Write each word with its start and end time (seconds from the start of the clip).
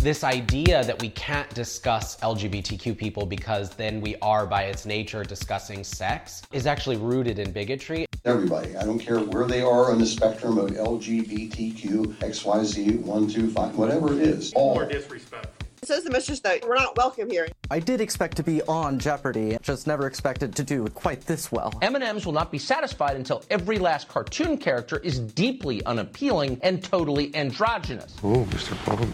This 0.00 0.22
idea 0.22 0.84
that 0.84 1.00
we 1.02 1.10
can't 1.10 1.52
discuss 1.54 2.16
LGBTQ 2.20 2.96
people 2.96 3.26
because 3.26 3.70
then 3.70 4.00
we 4.00 4.14
are, 4.22 4.46
by 4.46 4.62
its 4.62 4.86
nature, 4.86 5.24
discussing 5.24 5.82
sex 5.82 6.42
is 6.52 6.68
actually 6.68 6.98
rooted 6.98 7.40
in 7.40 7.50
bigotry. 7.50 8.06
Everybody, 8.24 8.76
I 8.76 8.84
don't 8.84 9.00
care 9.00 9.18
where 9.18 9.48
they 9.48 9.60
are 9.60 9.90
on 9.90 9.98
the 9.98 10.06
spectrum 10.06 10.56
of 10.56 10.70
LGBTQ, 10.70 12.14
XYZ, 12.14 13.00
1, 13.00 13.28
2, 13.28 13.50
5, 13.50 13.76
whatever 13.76 14.12
it 14.14 14.20
is. 14.20 14.52
All 14.52 14.78
Or 14.78 14.86
disrespectful. 14.86 15.52
It 15.82 15.88
says 15.88 16.04
the 16.04 16.10
mistress 16.10 16.40
that 16.40 16.64
we're 16.66 16.76
not 16.76 16.96
welcome 16.96 17.28
here. 17.28 17.48
I 17.68 17.80
did 17.80 18.00
expect 18.00 18.36
to 18.36 18.44
be 18.44 18.62
on 18.62 19.00
Jeopardy, 19.00 19.58
just 19.62 19.88
never 19.88 20.06
expected 20.06 20.54
to 20.56 20.62
do 20.62 20.86
quite 20.88 21.22
this 21.22 21.50
well. 21.50 21.76
M&Ms 21.82 22.24
will 22.24 22.32
not 22.32 22.52
be 22.52 22.58
satisfied 22.58 23.16
until 23.16 23.44
every 23.50 23.80
last 23.80 24.08
cartoon 24.08 24.58
character 24.58 24.98
is 24.98 25.18
deeply 25.18 25.84
unappealing 25.86 26.60
and 26.62 26.84
totally 26.84 27.34
androgynous. 27.34 28.14
Oh, 28.22 28.46
Mr. 28.50 28.76
Palmer. 28.84 29.06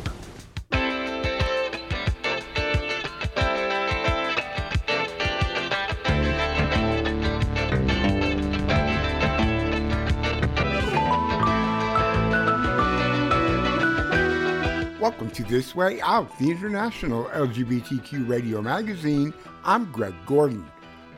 This 15.54 15.72
Way 15.72 16.00
Out, 16.00 16.36
the 16.40 16.50
international 16.50 17.26
LGBTQ 17.26 18.28
radio 18.28 18.60
magazine. 18.60 19.32
I'm 19.62 19.84
Greg 19.92 20.12
Gordon. 20.26 20.68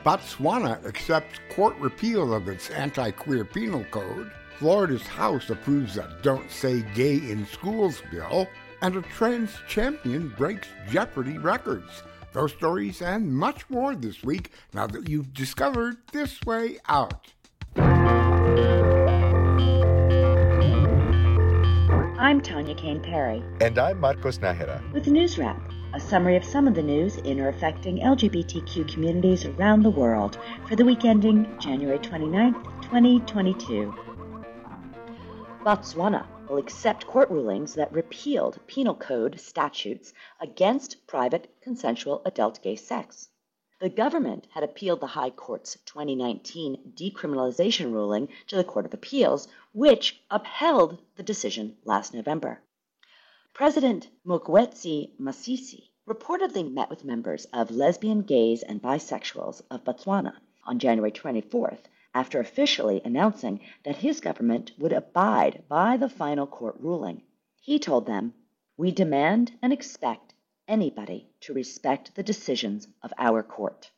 Botswana 0.05 0.85
accepts 0.85 1.39
court 1.49 1.75
repeal 1.79 2.35
of 2.35 2.47
its 2.47 2.69
anti 2.69 3.09
queer 3.09 3.43
penal 3.45 3.83
code. 3.85 4.31
Florida's 4.59 5.07
House 5.07 5.49
approves 5.49 5.97
a 5.97 6.15
Don't 6.21 6.51
Say 6.51 6.83
Gay 6.93 7.15
in 7.15 7.47
Schools 7.47 8.03
bill. 8.11 8.47
And 8.83 8.95
a 8.97 9.01
trans 9.01 9.49
champion 9.67 10.31
breaks 10.37 10.67
Jeopardy 10.87 11.39
records. 11.39 12.03
Those 12.31 12.51
stories 12.51 13.01
and 13.01 13.35
much 13.35 13.67
more 13.71 13.95
this 13.95 14.21
week 14.21 14.51
now 14.71 14.85
that 14.85 15.09
you've 15.09 15.33
discovered 15.33 15.97
This 16.11 16.39
Way 16.43 16.77
Out. 16.87 17.33
I'm 22.27 22.41
Tanya 22.41 22.75
Kane 22.75 22.99
Perry 22.99 23.41
And 23.61 23.79
I'm 23.79 24.01
Marcos 24.01 24.39
Nájera. 24.39 24.81
with 24.91 25.07
News 25.07 25.37
Wrap, 25.37 25.71
a 25.93 25.99
summary 26.01 26.35
of 26.35 26.43
some 26.43 26.67
of 26.67 26.75
the 26.75 26.83
news 26.83 27.15
in 27.15 27.39
or 27.39 27.47
affecting 27.47 27.99
LGBTQ 27.99 28.91
communities 28.91 29.45
around 29.45 29.81
the 29.81 29.89
world 29.89 30.37
for 30.67 30.75
the 30.75 30.83
week 30.83 31.05
ending 31.05 31.47
January 31.57 31.99
29th, 31.99 32.81
2022. 32.81 33.95
Botswana 35.65 36.27
will 36.49 36.57
accept 36.57 37.07
court 37.07 37.31
rulings 37.31 37.75
that 37.75 37.93
repealed 37.93 38.59
penal 38.67 38.95
code 38.95 39.39
statutes 39.39 40.11
against 40.41 41.07
private 41.07 41.49
consensual 41.61 42.21
adult 42.25 42.61
gay 42.61 42.75
sex. 42.75 43.29
The 43.79 43.89
government 43.89 44.47
had 44.49 44.63
appealed 44.63 45.01
the 45.01 45.07
High 45.07 45.29
Court's 45.29 45.77
2019 45.85 46.93
decriminalization 46.95 47.93
ruling 47.93 48.27
to 48.47 48.55
the 48.55 48.63
Court 48.63 48.87
of 48.87 48.93
Appeals, 48.95 49.47
which 49.71 50.19
upheld 50.31 50.97
the 51.15 51.21
decision 51.21 51.77
last 51.85 52.11
November. 52.11 52.59
President 53.53 54.09
Mokgweetsi 54.25 55.11
Masisi 55.19 55.89
reportedly 56.07 56.73
met 56.73 56.89
with 56.89 57.05
members 57.05 57.45
of 57.53 57.69
lesbian, 57.69 58.23
gays, 58.23 58.63
and 58.63 58.81
bisexuals 58.81 59.61
of 59.69 59.83
Botswana 59.83 60.37
on 60.65 60.79
January 60.79 61.11
24th 61.11 61.83
after 62.15 62.39
officially 62.39 62.99
announcing 63.05 63.59
that 63.83 63.97
his 63.97 64.21
government 64.21 64.71
would 64.79 64.91
abide 64.91 65.63
by 65.69 65.97
the 65.97 66.09
final 66.09 66.47
court 66.47 66.77
ruling. 66.79 67.21
He 67.61 67.77
told 67.77 68.07
them, 68.07 68.33
We 68.75 68.89
demand 68.89 69.51
and 69.61 69.71
expect 69.71 70.26
anybody 70.67 71.27
to 71.41 71.53
respect 71.53 72.13
the 72.15 72.23
decisions 72.23 72.87
of 73.01 73.13
our 73.17 73.41
court. 73.43 73.91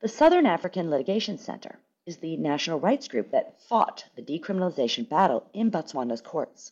The 0.00 0.08
Southern 0.08 0.46
African 0.46 0.90
Litigation 0.90 1.38
Center 1.38 1.78
is 2.06 2.18
the 2.18 2.36
national 2.36 2.80
rights 2.80 3.08
group 3.08 3.30
that 3.30 3.60
fought 3.62 4.04
the 4.16 4.22
decriminalization 4.22 5.08
battle 5.08 5.48
in 5.54 5.70
Botswana's 5.70 6.20
courts. 6.20 6.70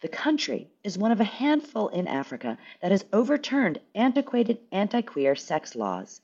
The 0.00 0.08
country 0.08 0.70
is 0.82 0.98
one 0.98 1.12
of 1.12 1.20
a 1.20 1.24
handful 1.24 1.88
in 1.88 2.08
Africa 2.08 2.58
that 2.80 2.90
has 2.90 3.04
overturned 3.12 3.80
antiquated 3.94 4.58
anti 4.72 5.02
queer 5.02 5.36
sex 5.36 5.74
laws 5.74 6.20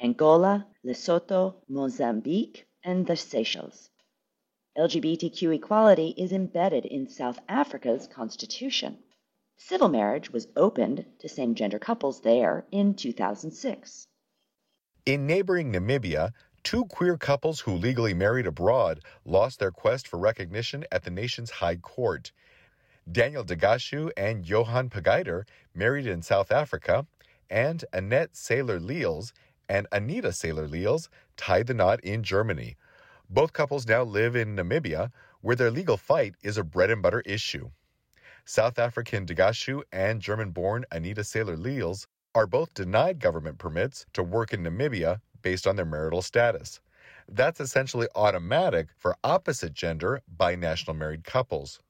Angola, 0.00 0.66
Lesotho, 0.84 1.54
Mozambique, 1.68 2.66
and 2.84 3.06
the 3.06 3.16
Seychelles. 3.16 3.90
LGBTQ 4.76 5.54
equality 5.54 6.14
is 6.18 6.32
embedded 6.32 6.84
in 6.84 7.08
South 7.08 7.40
Africa's 7.48 8.06
constitution. 8.06 8.98
Civil 9.58 9.88
marriage 9.88 10.30
was 10.30 10.48
opened 10.54 11.06
to 11.18 11.28
same 11.28 11.54
gender 11.54 11.78
couples 11.78 12.20
there 12.20 12.66
in 12.70 12.94
2006. 12.94 14.06
In 15.06 15.26
neighboring 15.26 15.72
Namibia, 15.72 16.32
two 16.62 16.84
queer 16.84 17.16
couples 17.16 17.60
who 17.60 17.72
legally 17.72 18.12
married 18.12 18.46
abroad 18.46 19.00
lost 19.24 19.58
their 19.58 19.70
quest 19.70 20.06
for 20.06 20.18
recognition 20.18 20.84
at 20.92 21.04
the 21.04 21.10
nation's 21.10 21.50
high 21.50 21.76
court. 21.76 22.32
Daniel 23.10 23.44
Digashu 23.44 24.10
and 24.16 24.46
Johann 24.46 24.90
Potgieter 24.90 25.46
married 25.74 26.06
in 26.06 26.22
South 26.22 26.52
Africa, 26.52 27.06
and 27.48 27.84
Anette 27.92 28.36
Seiler-Lilles 28.36 29.32
and 29.68 29.86
Anita 29.90 30.32
Seiler-Lilles 30.32 31.08
tied 31.36 31.66
the 31.66 31.74
knot 31.74 32.00
in 32.00 32.22
Germany. 32.22 32.76
Both 33.30 33.52
couples 33.52 33.86
now 33.86 34.02
live 34.02 34.36
in 34.36 34.54
Namibia, 34.54 35.12
where 35.40 35.56
their 35.56 35.70
legal 35.70 35.96
fight 35.96 36.34
is 36.42 36.58
a 36.58 36.62
bread 36.62 36.90
and 36.90 37.02
butter 37.02 37.22
issue. 37.24 37.70
South 38.48 38.78
African 38.78 39.26
Digashu 39.26 39.82
and 39.90 40.20
German 40.20 40.52
born 40.52 40.84
Anita 40.92 41.24
Seiler-Lilles 41.24 42.06
are 42.32 42.46
both 42.46 42.72
denied 42.74 43.18
government 43.18 43.58
permits 43.58 44.06
to 44.12 44.22
work 44.22 44.52
in 44.52 44.62
Namibia 44.62 45.20
based 45.42 45.66
on 45.66 45.74
their 45.74 45.84
marital 45.84 46.22
status. 46.22 46.80
That's 47.28 47.58
essentially 47.58 48.06
automatic 48.14 48.86
for 48.96 49.16
opposite 49.24 49.74
gender 49.74 50.22
binational 50.38 50.96
married 50.96 51.24
couples. 51.24 51.80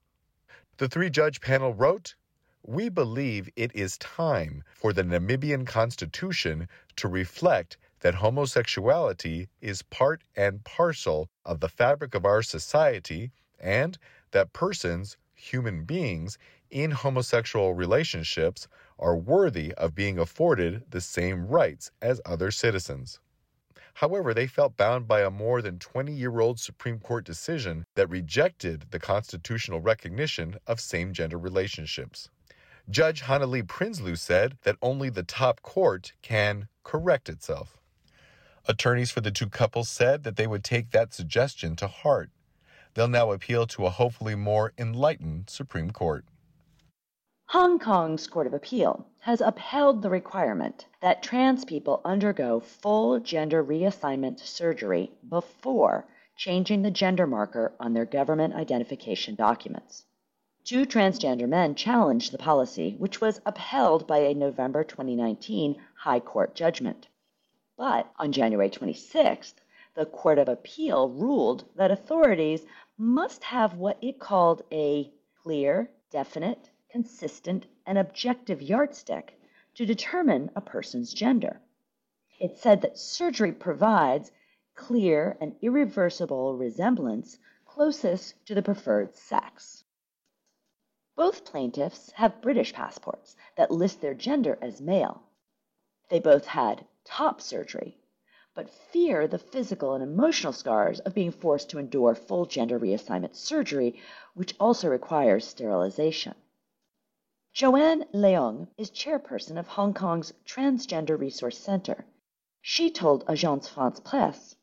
The 0.78 0.88
three 0.88 1.10
judge 1.10 1.42
panel 1.42 1.74
wrote 1.74 2.14
We 2.62 2.88
believe 2.88 3.50
it 3.54 3.70
is 3.74 3.98
time 3.98 4.64
for 4.74 4.94
the 4.94 5.04
Namibian 5.04 5.66
constitution 5.66 6.68
to 6.96 7.06
reflect 7.06 7.76
that 8.00 8.14
homosexuality 8.14 9.48
is 9.60 9.82
part 9.82 10.22
and 10.34 10.64
parcel 10.64 11.28
of 11.44 11.60
the 11.60 11.68
fabric 11.68 12.14
of 12.14 12.24
our 12.24 12.42
society 12.42 13.30
and 13.60 13.98
that 14.30 14.54
persons, 14.54 15.18
human 15.36 15.84
beings, 15.84 16.38
in 16.70 16.90
homosexual 16.90 17.74
relationships 17.74 18.66
are 18.98 19.16
worthy 19.16 19.72
of 19.74 19.94
being 19.94 20.18
afforded 20.18 20.84
the 20.90 21.00
same 21.00 21.46
rights 21.46 21.90
as 22.02 22.20
other 22.26 22.50
citizens. 22.50 23.20
However, 23.94 24.34
they 24.34 24.46
felt 24.46 24.76
bound 24.76 25.08
by 25.08 25.22
a 25.22 25.30
more 25.30 25.62
than 25.62 25.78
20 25.78 26.12
year 26.12 26.40
old 26.40 26.60
Supreme 26.60 26.98
Court 26.98 27.24
decision 27.24 27.86
that 27.94 28.10
rejected 28.10 28.86
the 28.90 28.98
constitutional 28.98 29.80
recognition 29.80 30.56
of 30.66 30.80
same 30.80 31.12
gender 31.12 31.38
relationships. 31.38 32.28
Judge 32.90 33.22
Hannelie 33.22 33.66
Prinsloo 33.66 34.16
said 34.16 34.58
that 34.62 34.76
only 34.82 35.08
the 35.08 35.22
top 35.22 35.62
court 35.62 36.12
can 36.22 36.68
correct 36.84 37.28
itself. 37.28 37.78
Attorneys 38.68 39.10
for 39.10 39.20
the 39.20 39.30
two 39.30 39.48
couples 39.48 39.88
said 39.88 40.24
that 40.24 40.36
they 40.36 40.46
would 40.46 40.64
take 40.64 40.90
that 40.90 41.14
suggestion 41.14 41.74
to 41.76 41.86
heart. 41.86 42.30
They'll 42.96 43.08
now 43.08 43.32
appeal 43.32 43.66
to 43.66 43.84
a 43.84 43.90
hopefully 43.90 44.34
more 44.34 44.72
enlightened 44.78 45.50
Supreme 45.50 45.90
Court. 45.90 46.24
Hong 47.48 47.78
Kong's 47.78 48.26
Court 48.26 48.46
of 48.46 48.54
Appeal 48.54 49.06
has 49.20 49.42
upheld 49.42 50.00
the 50.00 50.08
requirement 50.08 50.86
that 51.02 51.22
trans 51.22 51.66
people 51.66 52.00
undergo 52.06 52.58
full 52.58 53.20
gender 53.20 53.62
reassignment 53.62 54.40
surgery 54.40 55.10
before 55.28 56.06
changing 56.36 56.80
the 56.80 56.90
gender 56.90 57.26
marker 57.26 57.74
on 57.78 57.92
their 57.92 58.06
government 58.06 58.54
identification 58.54 59.34
documents. 59.34 60.06
Two 60.64 60.86
transgender 60.86 61.46
men 61.46 61.74
challenged 61.74 62.32
the 62.32 62.38
policy, 62.38 62.94
which 62.98 63.20
was 63.20 63.42
upheld 63.44 64.06
by 64.06 64.20
a 64.20 64.32
November 64.32 64.82
2019 64.82 65.76
High 65.98 66.20
Court 66.20 66.54
judgment. 66.54 67.08
But 67.76 68.10
on 68.18 68.32
January 68.32 68.70
26th, 68.70 69.52
the 69.96 70.04
Court 70.04 70.38
of 70.38 70.46
Appeal 70.46 71.08
ruled 71.08 71.64
that 71.74 71.90
authorities 71.90 72.66
must 72.98 73.44
have 73.44 73.74
what 73.74 73.98
it 74.02 74.18
called 74.18 74.62
a 74.72 75.12
clear, 75.42 75.90
definite, 76.10 76.70
consistent, 76.90 77.66
and 77.86 77.98
objective 77.98 78.62
yardstick 78.62 79.38
to 79.74 79.84
determine 79.84 80.50
a 80.56 80.60
person's 80.60 81.12
gender. 81.12 81.60
It 82.40 82.56
said 82.56 82.80
that 82.82 82.98
surgery 82.98 83.52
provides 83.52 84.32
clear 84.74 85.36
and 85.40 85.56
irreversible 85.62 86.56
resemblance 86.56 87.38
closest 87.64 88.34
to 88.46 88.54
the 88.54 88.62
preferred 88.62 89.14
sex. 89.14 89.84
Both 91.14 91.44
plaintiffs 91.44 92.10
have 92.12 92.42
British 92.42 92.72
passports 92.72 93.36
that 93.56 93.70
list 93.70 94.00
their 94.00 94.14
gender 94.14 94.58
as 94.60 94.80
male. 94.80 95.22
They 96.08 96.20
both 96.20 96.46
had 96.46 96.86
top 97.04 97.40
surgery, 97.40 97.98
but 98.56 98.70
fear 98.70 99.28
the 99.28 99.38
physical 99.38 99.92
and 99.92 100.02
emotional 100.02 100.52
scars 100.52 100.98
of 101.00 101.12
being 101.14 101.30
forced 101.30 101.68
to 101.68 101.78
endure 101.78 102.14
full 102.14 102.46
gender 102.46 102.80
reassignment 102.80 103.36
surgery, 103.36 104.00
which 104.32 104.54
also 104.58 104.88
requires 104.88 105.46
sterilization. 105.46 106.34
Joanne 107.52 108.04
Leung 108.14 108.66
is 108.78 108.90
chairperson 108.90 109.58
of 109.58 109.66
Hong 109.66 109.92
Kong's 109.92 110.32
Transgender 110.46 111.18
Resource 111.18 111.58
Center. 111.58 112.06
She 112.62 112.90
told 112.90 113.26
Agence 113.26 113.68
France 113.68 114.00
Presse 114.00 114.56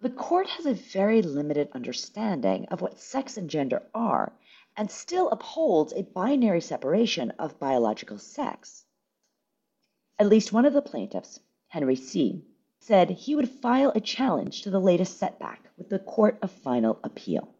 the 0.00 0.10
court 0.10 0.48
has 0.48 0.66
a 0.66 0.74
very 0.74 1.20
limited 1.20 1.68
understanding 1.72 2.66
of 2.66 2.80
what 2.80 3.00
sex 3.00 3.36
and 3.36 3.50
gender 3.50 3.82
are 3.92 4.32
and 4.76 4.88
still 4.88 5.28
upholds 5.30 5.92
a 5.92 6.02
binary 6.02 6.60
separation 6.60 7.30
of 7.40 7.58
biological 7.58 8.18
sex. 8.18 8.84
At 10.18 10.28
least 10.28 10.52
one 10.52 10.64
of 10.64 10.72
the 10.72 10.82
plaintiffs, 10.82 11.40
Henry 11.68 11.96
Tse, 11.96 12.42
said 12.82 13.10
he 13.10 13.36
would 13.36 13.48
file 13.48 13.92
a 13.94 14.00
challenge 14.00 14.62
to 14.62 14.68
the 14.68 14.80
latest 14.80 15.16
setback 15.16 15.68
with 15.78 15.88
the 15.88 16.00
Court 16.00 16.36
of 16.42 16.50
Final 16.50 16.98
Appeal. 17.04 17.54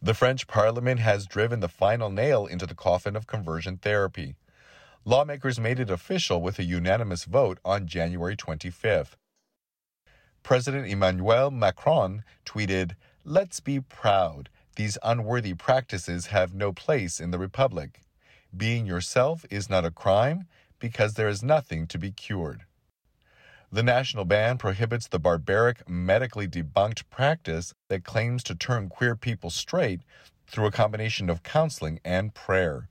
The 0.00 0.14
French 0.14 0.46
parliament 0.46 1.00
has 1.00 1.26
driven 1.26 1.60
the 1.60 1.68
final 1.68 2.08
nail 2.08 2.46
into 2.46 2.64
the 2.64 2.74
coffin 2.74 3.14
of 3.14 3.26
conversion 3.26 3.76
therapy. 3.76 4.36
Lawmakers 5.04 5.60
made 5.60 5.78
it 5.78 5.90
official 5.90 6.40
with 6.40 6.58
a 6.58 6.64
unanimous 6.64 7.24
vote 7.24 7.58
on 7.62 7.86
January 7.86 8.36
25th. 8.36 9.16
President 10.42 10.86
Emmanuel 10.86 11.50
Macron 11.50 12.24
tweeted, 12.46 12.92
Let's 13.22 13.60
be 13.60 13.80
proud. 13.80 14.48
These 14.76 14.96
unworthy 15.02 15.52
practices 15.52 16.28
have 16.28 16.54
no 16.54 16.72
place 16.72 17.20
in 17.20 17.32
the 17.32 17.38
Republic. 17.38 18.00
Being 18.56 18.86
yourself 18.86 19.44
is 19.50 19.68
not 19.68 19.84
a 19.84 19.90
crime 19.90 20.46
because 20.78 21.14
there 21.14 21.28
is 21.28 21.42
nothing 21.42 21.86
to 21.88 21.98
be 21.98 22.10
cured. 22.10 22.64
The 23.72 23.84
national 23.84 24.24
ban 24.24 24.58
prohibits 24.58 25.06
the 25.06 25.20
barbaric, 25.20 25.88
medically 25.88 26.48
debunked 26.48 27.08
practice 27.08 27.72
that 27.88 28.02
claims 28.02 28.42
to 28.44 28.56
turn 28.56 28.88
queer 28.88 29.14
people 29.14 29.48
straight 29.48 30.00
through 30.48 30.66
a 30.66 30.72
combination 30.72 31.30
of 31.30 31.44
counseling 31.44 32.00
and 32.04 32.34
prayer. 32.34 32.88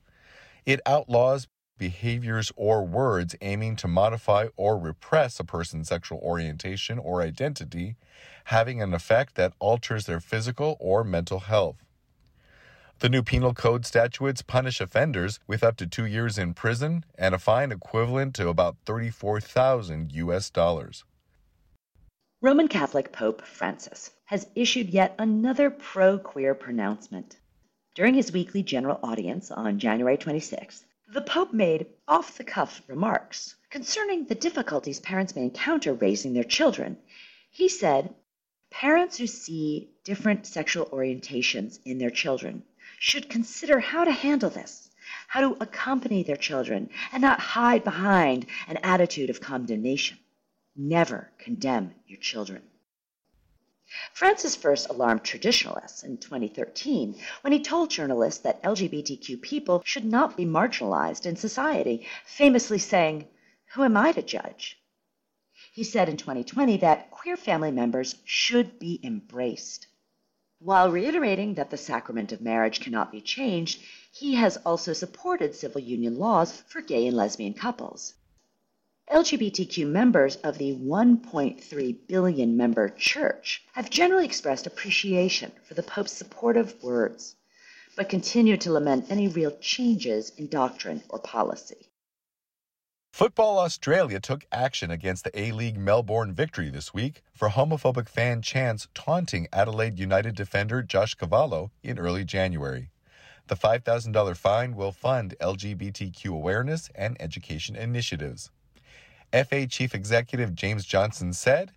It 0.64 0.80
outlaws 0.86 1.48
behaviors 1.76 2.50
or 2.56 2.86
words 2.86 3.36
aiming 3.42 3.76
to 3.76 3.88
modify 3.88 4.46
or 4.56 4.78
repress 4.78 5.38
a 5.38 5.44
person's 5.44 5.88
sexual 5.88 6.18
orientation 6.18 6.98
or 6.98 7.20
identity, 7.20 7.96
having 8.44 8.80
an 8.80 8.94
effect 8.94 9.34
that 9.34 9.52
alters 9.58 10.06
their 10.06 10.20
physical 10.20 10.78
or 10.80 11.04
mental 11.04 11.40
health. 11.40 11.84
The 13.00 13.08
new 13.08 13.22
penal 13.22 13.54
code 13.54 13.86
statutes 13.86 14.42
punish 14.42 14.78
offenders 14.78 15.40
with 15.46 15.64
up 15.64 15.78
to 15.78 15.86
two 15.86 16.04
years 16.04 16.36
in 16.36 16.52
prison 16.52 17.06
and 17.14 17.34
a 17.34 17.38
fine 17.38 17.72
equivalent 17.72 18.34
to 18.34 18.50
about 18.50 18.76
34,000 18.84 20.12
US 20.12 20.50
dollars. 20.50 21.06
Roman 22.42 22.68
Catholic 22.68 23.10
Pope 23.10 23.40
Francis 23.46 24.10
has 24.26 24.48
issued 24.54 24.90
yet 24.90 25.14
another 25.18 25.70
pro 25.70 26.18
queer 26.18 26.54
pronouncement. 26.54 27.38
During 27.94 28.12
his 28.12 28.32
weekly 28.32 28.62
general 28.62 29.00
audience 29.02 29.50
on 29.50 29.78
January 29.78 30.18
26th, 30.18 30.84
the 31.10 31.22
Pope 31.22 31.54
made 31.54 31.86
off 32.06 32.36
the 32.36 32.44
cuff 32.44 32.82
remarks 32.86 33.56
concerning 33.70 34.26
the 34.26 34.34
difficulties 34.34 35.00
parents 35.00 35.34
may 35.34 35.44
encounter 35.44 35.94
raising 35.94 36.34
their 36.34 36.44
children. 36.44 36.98
He 37.50 37.70
said, 37.70 38.14
Parents 38.70 39.16
who 39.16 39.26
see 39.26 39.94
different 40.04 40.46
sexual 40.46 40.84
orientations 40.90 41.80
in 41.86 41.96
their 41.96 42.10
children 42.10 42.62
should 43.02 43.30
consider 43.30 43.80
how 43.80 44.04
to 44.04 44.12
handle 44.12 44.50
this, 44.50 44.90
how 45.26 45.40
to 45.40 45.56
accompany 45.58 46.22
their 46.22 46.36
children, 46.36 46.90
and 47.12 47.22
not 47.22 47.40
hide 47.40 47.82
behind 47.82 48.44
an 48.68 48.76
attitude 48.82 49.30
of 49.30 49.40
condemnation. 49.40 50.18
Never 50.76 51.32
condemn 51.38 51.94
your 52.06 52.20
children. 52.20 52.62
Francis 54.12 54.54
first 54.54 54.90
alarmed 54.90 55.24
traditionalists 55.24 56.02
in 56.02 56.18
2013 56.18 57.18
when 57.40 57.54
he 57.54 57.62
told 57.62 57.88
journalists 57.88 58.42
that 58.42 58.62
LGBTQ 58.62 59.40
people 59.40 59.80
should 59.86 60.04
not 60.04 60.36
be 60.36 60.44
marginalized 60.44 61.24
in 61.24 61.36
society, 61.36 62.06
famously 62.26 62.78
saying, 62.78 63.26
Who 63.72 63.82
am 63.82 63.96
I 63.96 64.12
to 64.12 64.20
judge? 64.20 64.78
He 65.72 65.84
said 65.84 66.10
in 66.10 66.18
2020 66.18 66.76
that 66.76 67.10
queer 67.10 67.38
family 67.38 67.70
members 67.70 68.16
should 68.26 68.78
be 68.78 69.00
embraced. 69.02 69.86
While 70.62 70.92
reiterating 70.92 71.54
that 71.54 71.70
the 71.70 71.78
sacrament 71.78 72.32
of 72.32 72.42
marriage 72.42 72.80
cannot 72.80 73.10
be 73.10 73.22
changed, 73.22 73.80
he 74.12 74.34
has 74.34 74.58
also 74.58 74.92
supported 74.92 75.54
civil 75.54 75.80
union 75.80 76.18
laws 76.18 76.62
for 76.68 76.82
gay 76.82 77.06
and 77.06 77.16
lesbian 77.16 77.54
couples. 77.54 78.12
LGBTQ 79.10 79.86
members 79.88 80.36
of 80.36 80.58
the 80.58 80.76
1.3 80.76 82.06
billion 82.06 82.58
member 82.58 82.90
church 82.90 83.64
have 83.72 83.88
generally 83.88 84.26
expressed 84.26 84.66
appreciation 84.66 85.50
for 85.64 85.72
the 85.72 85.82
Pope's 85.82 86.12
supportive 86.12 86.82
words, 86.82 87.34
but 87.96 88.10
continue 88.10 88.58
to 88.58 88.70
lament 88.70 89.06
any 89.10 89.28
real 89.28 89.56
changes 89.60 90.30
in 90.36 90.46
doctrine 90.46 91.02
or 91.08 91.18
policy. 91.20 91.89
Football 93.12 93.58
Australia 93.58 94.20
took 94.20 94.46
action 94.52 94.90
against 94.90 95.24
the 95.24 95.38
A 95.38 95.50
League 95.52 95.76
Melbourne 95.76 96.32
victory 96.32 96.70
this 96.70 96.94
week 96.94 97.22
for 97.34 97.50
homophobic 97.50 98.08
fan 98.08 98.40
chants 98.40 98.88
taunting 98.94 99.48
Adelaide 99.52 99.98
United 99.98 100.36
defender 100.36 100.80
Josh 100.82 101.14
Cavallo 101.14 101.70
in 101.82 101.98
early 101.98 102.24
January. 102.24 102.90
The 103.48 103.56
$5,000 103.56 104.36
fine 104.36 104.76
will 104.76 104.92
fund 104.92 105.34
LGBTQ 105.40 106.28
awareness 106.28 106.88
and 106.94 107.16
education 107.20 107.74
initiatives. 107.74 108.52
FA 109.32 109.66
Chief 109.66 109.92
Executive 109.94 110.54
James 110.54 110.86
Johnson 110.86 111.32
said, 111.32 111.72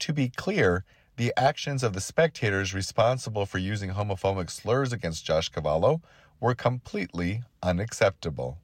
To 0.00 0.12
be 0.12 0.28
clear, 0.28 0.84
the 1.16 1.32
actions 1.36 1.82
of 1.82 1.94
the 1.94 2.00
spectators 2.00 2.74
responsible 2.74 3.46
for 3.46 3.58
using 3.58 3.90
homophobic 3.90 4.50
slurs 4.50 4.92
against 4.92 5.24
Josh 5.24 5.48
Cavallo 5.48 6.02
were 6.40 6.54
completely 6.54 7.42
unacceptable. 7.62 8.58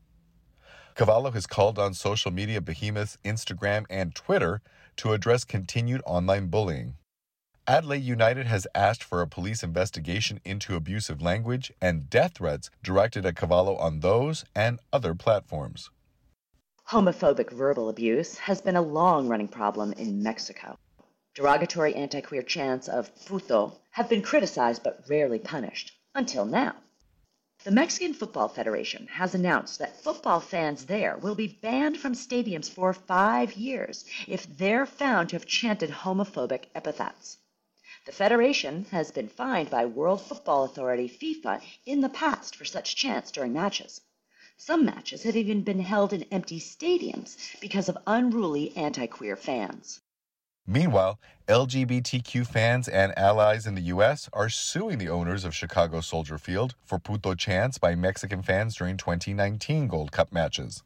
Cavallo 0.95 1.31
has 1.31 1.47
called 1.47 1.79
on 1.79 1.95
social 1.95 2.31
media 2.31 2.61
behemoths 2.61 3.17
Instagram 3.25 3.87
and 3.89 4.15
Twitter 4.15 4.61
to 4.97 5.13
address 5.13 5.45
continued 5.45 6.03
online 6.05 6.49
bullying. 6.49 6.97
Adelaide 7.67 8.03
United 8.03 8.47
has 8.47 8.67
asked 8.75 9.05
for 9.05 9.23
a 9.23 9.29
police 9.29 9.63
investigation 9.63 10.41
into 10.45 10.75
abusive 10.75 11.23
language 11.23 11.73
and 11.81 12.11
death 12.11 12.35
threats 12.35 12.71
directed 12.83 13.25
at 13.25 13.37
Cavallo 13.37 13.77
on 13.77 14.01
those 14.01 14.45
and 14.55 14.81
other 14.93 15.15
platforms. 15.15 15.91
Homophobic 16.89 17.51
verbal 17.53 17.89
abuse 17.89 18.39
has 18.39 18.61
been 18.61 18.75
a 18.75 18.83
long 18.83 19.29
running 19.29 19.47
problem 19.47 19.93
in 19.93 20.23
Mexico. 20.23 20.77
Derogatory 21.37 21.95
anti 21.95 22.21
queer 22.21 22.43
chants 22.43 22.89
of 22.89 23.15
puto 23.25 23.79
have 23.91 24.09
been 24.09 24.23
criticized 24.23 24.83
but 24.83 25.05
rarely 25.09 25.39
punished, 25.39 25.93
until 26.15 26.45
now. 26.45 26.75
The 27.63 27.71
Mexican 27.71 28.15
Football 28.15 28.49
Federation 28.49 29.07
has 29.09 29.35
announced 29.35 29.79
that 29.81 30.03
football 30.03 30.41
fans 30.41 30.87
there 30.87 31.19
will 31.19 31.35
be 31.35 31.59
banned 31.61 31.99
from 32.01 32.15
stadiums 32.15 32.71
for 32.71 32.95
five 32.95 33.53
years 33.53 34.07
if 34.27 34.47
they're 34.57 34.87
found 34.87 35.29
to 35.29 35.37
have 35.37 35.45
chanted 35.45 35.91
homophobic 35.91 36.71
epithets. 36.75 37.37
The 38.07 38.13
federation 38.13 38.87
has 38.93 39.11
been 39.11 39.29
fined 39.29 39.69
by 39.69 39.85
World 39.85 40.23
Football 40.23 40.65
Authority 40.65 41.07
FIFA 41.07 41.61
in 41.85 42.01
the 42.01 42.09
past 42.09 42.57
for 42.57 42.65
such 42.65 42.97
chants 42.97 43.31
during 43.31 43.53
matches. 43.53 44.01
Some 44.57 44.87
matches 44.87 45.25
have 45.25 45.37
even 45.37 45.61
been 45.63 45.81
held 45.81 46.15
in 46.15 46.23
empty 46.31 46.61
stadiums 46.61 47.37
because 47.61 47.91
of 47.91 47.99
unruly 48.07 48.75
anti 48.75 49.07
queer 49.07 49.37
fans. 49.37 50.01
Meanwhile, 50.67 51.19
LGBTQ 51.49 52.47
fans 52.47 52.87
and 52.87 53.17
allies 53.19 53.67
in 53.67 53.75
the 53.75 53.91
U.S. 53.95 54.29
are 54.33 54.49
suing 54.49 54.99
the 54.99 55.09
owners 55.09 55.45
of 55.45 55.55
Chicago 55.55 56.01
Soldier 56.01 56.39
Field 56.39 56.77
for 56.85 56.99
puto 56.99 57.35
chants 57.35 57.79
by 57.79 57.95
Mexican 57.95 58.43
fans 58.43 58.77
during 58.77 58.97
2019 58.97 59.89
Gold 59.89 60.13
Cup 60.13 60.33
matches. 60.33 60.85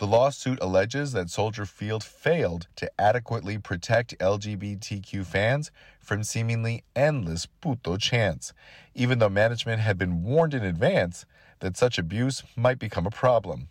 The 0.00 0.08
lawsuit 0.08 0.58
alleges 0.60 1.12
that 1.12 1.30
Soldier 1.30 1.66
Field 1.66 2.02
failed 2.02 2.66
to 2.74 2.90
adequately 2.98 3.58
protect 3.58 4.18
LGBTQ 4.18 5.24
fans 5.24 5.70
from 6.00 6.24
seemingly 6.24 6.82
endless 6.96 7.46
puto 7.46 7.98
chants, 7.98 8.52
even 8.94 9.20
though 9.20 9.28
management 9.28 9.80
had 9.80 9.98
been 9.98 10.24
warned 10.24 10.54
in 10.54 10.64
advance 10.64 11.24
that 11.60 11.76
such 11.76 11.98
abuse 11.98 12.42
might 12.56 12.80
become 12.80 13.06
a 13.06 13.10
problem. 13.10 13.68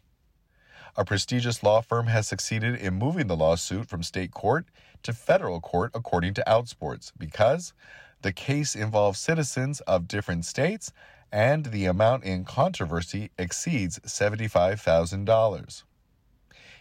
A 0.96 1.04
prestigious 1.04 1.64
law 1.64 1.82
firm 1.82 2.08
has 2.08 2.28
succeeded 2.28 2.76
in 2.76 2.94
moving 2.94 3.28
the 3.28 3.36
lawsuit 3.36 3.88
from 3.88 4.04
state 4.04 4.32
court 4.32 4.66
to 5.03 5.13
federal 5.13 5.60
court, 5.60 5.91
according 5.93 6.34
to 6.36 6.43
Outsports, 6.48 7.12
because 7.17 7.74
the 8.22 8.31
case 8.31 8.75
involves 8.75 9.20
citizens 9.20 9.81
of 9.81 10.08
different 10.08 10.46
states 10.46 10.91
and 11.31 11.67
the 11.67 11.86
amount 11.86 12.24
in 12.24 12.43
controversy 12.43 13.31
exceeds 13.38 14.00
$75,000. 14.00 15.84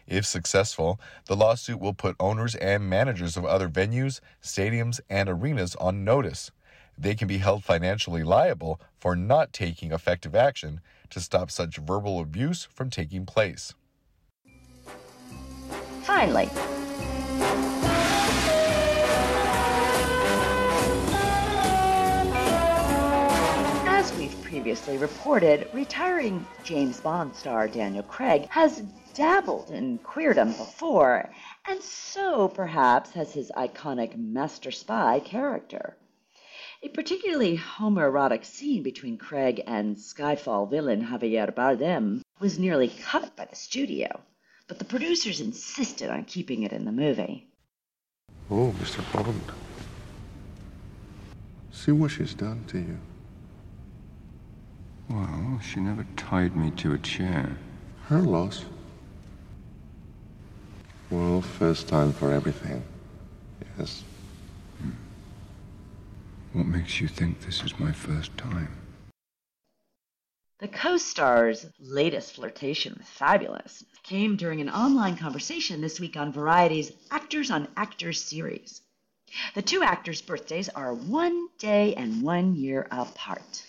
If 0.06 0.26
successful, 0.26 1.00
the 1.26 1.36
lawsuit 1.36 1.78
will 1.78 1.94
put 1.94 2.16
owners 2.18 2.56
and 2.56 2.90
managers 2.90 3.36
of 3.36 3.44
other 3.44 3.68
venues, 3.68 4.20
stadiums, 4.42 5.00
and 5.08 5.28
arenas 5.28 5.76
on 5.76 6.04
notice. 6.04 6.50
They 6.98 7.14
can 7.14 7.28
be 7.28 7.38
held 7.38 7.64
financially 7.64 8.24
liable 8.24 8.80
for 8.98 9.14
not 9.14 9.52
taking 9.52 9.92
effective 9.92 10.34
action 10.34 10.80
to 11.10 11.20
stop 11.20 11.50
such 11.50 11.76
verbal 11.76 12.20
abuse 12.20 12.64
from 12.64 12.90
taking 12.90 13.24
place. 13.24 13.74
Finally, 16.02 16.50
previously 24.61 24.99
reported, 24.99 25.67
retiring 25.73 26.47
James 26.64 27.00
Bond 27.00 27.35
star 27.35 27.67
Daniel 27.67 28.02
Craig 28.02 28.47
has 28.50 28.83
dabbled 29.14 29.71
in 29.71 29.99
queerdom 30.00 30.49
before, 30.49 31.33
and 31.67 31.83
so 31.83 32.47
perhaps 32.47 33.11
has 33.12 33.33
his 33.33 33.50
iconic 33.57 34.19
master 34.19 34.71
spy 34.71 35.19
character. 35.21 35.97
A 36.83 36.90
particularly 36.90 37.57
homoerotic 37.57 38.45
scene 38.45 38.83
between 38.83 39.17
Craig 39.17 39.62
and 39.67 39.97
Skyfall 39.97 40.69
villain 40.69 41.07
Javier 41.07 41.50
Bardem 41.55 42.21
was 42.38 42.59
nearly 42.59 42.88
cut 42.88 43.35
by 43.35 43.47
the 43.47 43.57
studio, 43.57 44.21
but 44.69 44.79
the 44.79 44.85
producers 44.85 45.40
insisted 45.40 46.11
on 46.11 46.26
keeping 46.26 46.64
it 46.64 46.73
in 46.75 46.85
the 46.85 46.93
movie. 46.93 47.49
Oh, 48.50 48.75
Mr. 48.79 49.00
Bond. 49.11 49.40
See 51.73 51.93
what 51.93 52.11
she's 52.11 52.35
done 52.35 52.64
to 52.69 52.79
you. 52.79 52.99
Well, 55.11 55.59
she 55.61 55.81
never 55.81 56.07
tied 56.17 56.55
me 56.55 56.71
to 56.76 56.93
a 56.95 56.99
chair. 56.99 57.57
Her 58.05 58.21
loss. 58.21 58.64
Well, 61.11 61.43
first 61.43 61.88
time 61.88 62.12
for 62.12 62.31
everything. 62.31 62.85
Yes. 63.76 64.05
Hmm. 64.79 64.90
What 66.52 66.67
makes 66.67 67.00
you 67.00 67.09
think 67.09 67.40
this 67.40 67.64
is 67.64 67.76
my 67.81 67.90
first 67.90 68.38
time? 68.38 68.69
The 70.61 70.69
co 70.69 70.97
star's 70.97 71.67
latest 71.81 72.37
flirtation 72.37 72.95
with 72.97 73.09
Fabulous 73.09 73.83
came 74.05 74.37
during 74.37 74.61
an 74.61 74.71
online 74.71 75.17
conversation 75.17 75.81
this 75.81 75.99
week 75.99 76.17
on 76.17 76.33
Variety's 76.33 76.93
Actors 77.11 77.50
on 77.50 77.67
Actors 77.76 78.23
series. 78.23 78.81
The 79.55 79.62
two 79.62 79.83
actors' 79.83 80.23
birthdays 80.23 80.69
are 80.69 80.95
one 80.95 81.49
day 81.59 81.95
and 81.95 82.23
one 82.23 82.55
year 82.55 82.87
apart. 82.93 83.64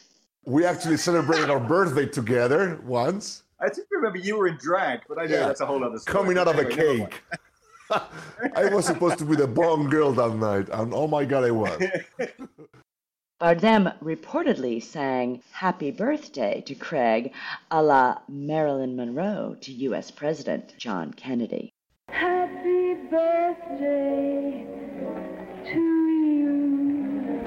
We 0.45 0.65
actually 0.65 0.97
celebrated 0.97 1.49
our 1.49 1.59
birthday 1.59 2.05
together 2.07 2.79
once. 2.83 3.43
I 3.59 3.69
think 3.69 3.87
I 3.91 3.95
remember 3.97 4.17
you 4.17 4.37
were 4.37 4.47
in 4.47 4.57
drag, 4.57 5.01
but 5.07 5.19
I 5.19 5.25
know 5.25 5.35
Yeah. 5.35 5.47
that's 5.47 5.61
a 5.61 5.65
whole 5.65 5.83
other 5.83 5.99
story. 5.99 6.13
Coming 6.17 6.37
out 6.37 6.47
of 6.47 6.55
a 6.57 6.65
Anyway, 6.65 6.97
never 6.97 7.09
cake. 7.09 7.23
I 8.55 8.65
was 8.73 8.85
supposed 8.85 9.19
to 9.19 9.25
be 9.25 9.35
the 9.35 9.47
Bond 9.47 9.91
girl 9.91 10.11
that 10.13 10.35
night, 10.35 10.69
and 10.71 10.93
oh 10.93 11.07
my 11.07 11.25
god, 11.25 11.43
I 11.43 11.51
was. 11.51 11.79
Bardem 13.41 13.93
reportedly 14.03 14.81
sang 14.81 15.41
Happy 15.51 15.91
Birthday 15.91 16.61
to 16.65 16.73
Craig 16.75 17.33
a 17.71 17.81
la 17.83 18.17
Marilyn 18.29 18.95
Monroe 18.95 19.55
to 19.61 19.71
U.S. 19.89 20.09
President 20.11 20.73
John 20.77 21.11
Kennedy. 21.13 21.71
Happy 22.09 22.93
birthday 23.09 24.65
to 25.65 25.79
you. 25.79 27.41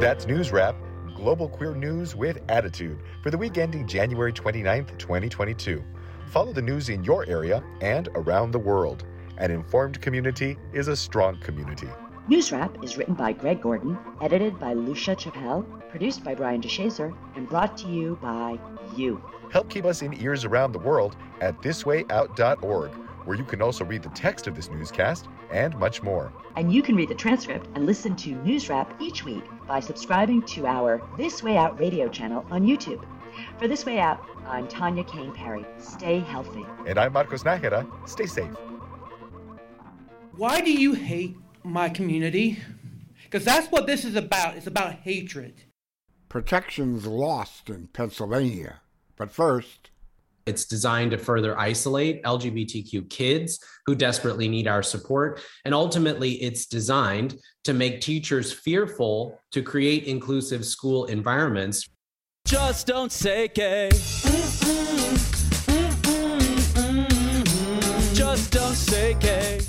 That's 0.00 0.26
News 0.26 0.50
Wrap, 0.52 0.74
global 1.20 1.50
queer 1.50 1.74
news 1.74 2.16
with 2.16 2.40
attitude 2.48 2.98
for 3.22 3.30
the 3.30 3.36
week 3.36 3.58
ending 3.58 3.86
January 3.86 4.32
29th, 4.32 4.96
2022. 4.96 5.84
Follow 6.28 6.50
the 6.50 6.62
news 6.62 6.88
in 6.88 7.04
your 7.04 7.28
area 7.28 7.62
and 7.82 8.08
around 8.14 8.52
the 8.52 8.58
world. 8.58 9.04
An 9.36 9.50
informed 9.50 10.00
community 10.00 10.56
is 10.72 10.88
a 10.88 10.96
strong 10.96 11.38
community. 11.40 11.88
News 12.28 12.50
Wrap 12.52 12.82
is 12.82 12.96
written 12.96 13.12
by 13.12 13.32
Greg 13.32 13.60
Gordon, 13.60 13.98
edited 14.22 14.58
by 14.58 14.72
Lucia 14.72 15.14
Chappelle, 15.14 15.66
produced 15.90 16.24
by 16.24 16.34
Brian 16.34 16.62
DeShazer, 16.62 17.14
and 17.36 17.46
brought 17.46 17.76
to 17.78 17.88
you 17.88 18.18
by 18.22 18.58
you. 18.96 19.22
Help 19.52 19.68
keep 19.68 19.84
us 19.84 20.00
in 20.00 20.14
ears 20.22 20.46
around 20.46 20.72
the 20.72 20.78
world 20.78 21.16
at 21.42 21.60
thiswayout.org, 21.60 22.92
where 23.26 23.36
you 23.36 23.44
can 23.44 23.60
also 23.60 23.84
read 23.84 24.02
the 24.02 24.08
text 24.10 24.46
of 24.46 24.54
this 24.54 24.70
newscast 24.70 25.26
and 25.50 25.76
much 25.78 26.02
more. 26.02 26.32
And 26.56 26.72
you 26.72 26.82
can 26.82 26.96
read 26.96 27.08
the 27.08 27.14
transcript 27.14 27.68
and 27.74 27.86
listen 27.86 28.16
to 28.16 28.34
News 28.42 28.68
Wrap 28.68 29.00
each 29.00 29.24
week 29.24 29.44
by 29.66 29.80
subscribing 29.80 30.42
to 30.42 30.66
our 30.66 31.00
This 31.16 31.42
Way 31.42 31.56
Out 31.56 31.78
radio 31.78 32.08
channel 32.08 32.44
on 32.50 32.66
YouTube. 32.66 33.04
For 33.58 33.68
This 33.68 33.86
Way 33.86 34.00
Out, 34.00 34.24
I'm 34.46 34.66
Tanya 34.68 35.04
Kane 35.04 35.32
Perry. 35.32 35.64
Stay 35.78 36.20
healthy. 36.20 36.66
And 36.86 36.98
I'm 36.98 37.12
Marcos 37.12 37.44
Nájera. 37.44 37.86
Stay 38.08 38.26
safe. 38.26 38.52
Why 40.36 40.60
do 40.60 40.72
you 40.72 40.94
hate 40.94 41.36
my 41.62 41.88
community? 41.88 42.58
Because 43.24 43.44
that's 43.44 43.68
what 43.68 43.86
this 43.86 44.04
is 44.04 44.16
about. 44.16 44.56
It's 44.56 44.66
about 44.66 44.94
hatred. 44.94 45.64
Protections 46.28 47.06
lost 47.06 47.68
in 47.68 47.88
Pennsylvania. 47.88 48.80
But 49.16 49.30
first, 49.30 49.89
It's 50.50 50.64
designed 50.64 51.12
to 51.12 51.18
further 51.18 51.56
isolate 51.56 52.24
LGBTQ 52.24 53.08
kids 53.08 53.60
who 53.86 53.94
desperately 53.94 54.48
need 54.48 54.66
our 54.66 54.82
support. 54.82 55.40
And 55.64 55.72
ultimately, 55.72 56.32
it's 56.42 56.66
designed 56.66 57.36
to 57.62 57.72
make 57.72 58.00
teachers 58.00 58.52
fearful 58.52 59.40
to 59.52 59.62
create 59.62 60.04
inclusive 60.04 60.66
school 60.66 61.04
environments. 61.04 61.88
Just 62.44 62.88
don't 62.88 63.12
say 63.12 63.46
gay. 63.46 63.90
Just 68.12 68.50
don't 68.50 68.74
say 68.74 69.14
gay. 69.20 69.59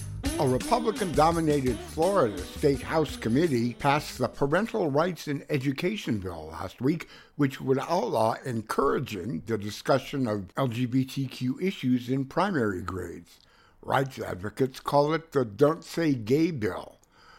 A 0.42 0.48
Republican 0.48 1.12
dominated 1.12 1.78
Florida 1.78 2.36
State 2.40 2.82
House 2.82 3.16
committee 3.16 3.76
passed 3.76 4.18
the 4.18 4.28
Parental 4.28 4.90
Rights 4.90 5.28
in 5.28 5.46
Education 5.52 6.18
bill 6.18 6.50
last 6.52 6.82
week, 6.82 7.08
which 7.36 7.62
would 7.62 7.78
outlaw 7.78 8.34
encouraging 8.44 9.44
the 9.46 9.56
discussion 9.56 10.26
of 10.26 10.48
LGBTQ 10.56 11.62
issues 11.62 12.10
in 12.10 12.26
primary 12.26 12.82
grades. 12.82 13.38
Rights 13.84 14.18
advocates 14.18 14.80
call 14.80 15.14
it 15.14 15.32
the 15.32 15.46
Don't 15.46 15.84
Say 15.84 16.16
Gay 16.16 16.50
bill. 16.50 16.98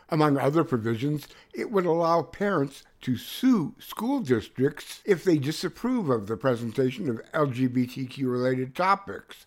Among 0.09 0.39
other 0.39 0.63
provisions, 0.63 1.27
it 1.53 1.73
would 1.73 1.87
allow 1.87 2.23
parents 2.23 2.85
to 3.01 3.17
sue 3.17 3.75
school 3.81 4.21
districts 4.21 5.03
if 5.05 5.25
they 5.25 5.39
disapprove 5.39 6.09
of 6.09 6.29
the 6.29 6.37
presentation 6.37 7.11
of 7.11 7.21
LGBTQ 7.33 8.31
related 8.31 8.77
topics. 8.77 9.45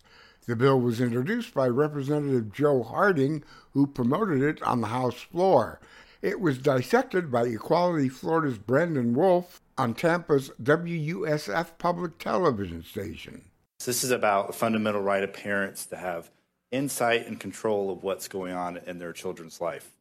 The 0.48 0.56
bill 0.56 0.80
was 0.80 1.02
introduced 1.02 1.56
by 1.56 1.68
Representative 1.68 2.54
Joe 2.54 2.84
Harding, 2.84 3.44
who 3.72 3.88
promoted 3.88 4.44
it 4.44 4.62
on 4.62 4.82
the 4.82 4.88
House 4.88 5.20
floor. 5.20 5.80
It 6.22 6.40
was 6.40 6.60
dissected 6.60 7.32
by 7.32 7.48
Equality 7.48 8.10
Florida's 8.10 8.60
Brandon 8.60 9.14
Wolf 9.16 9.62
on 9.76 9.96
Tampa's 9.96 10.52
WUSF 10.62 11.78
public 11.80 12.20
television 12.20 12.84
station. 12.84 13.46
This 13.84 14.04
is 14.04 14.12
about 14.12 14.48
the 14.48 14.54
fundamental 14.54 15.02
right 15.02 15.24
of 15.24 15.34
parents 15.34 15.88
to 15.88 15.98
have 15.98 16.30
insight 16.72 17.26
and 17.26 17.40
control 17.40 17.92
of 17.92 18.04
what's 18.04 18.28
going 18.28 18.54
on 18.54 18.78
in 18.86 19.00
their 19.00 19.14
children's 19.14 19.60
life. 19.60 19.95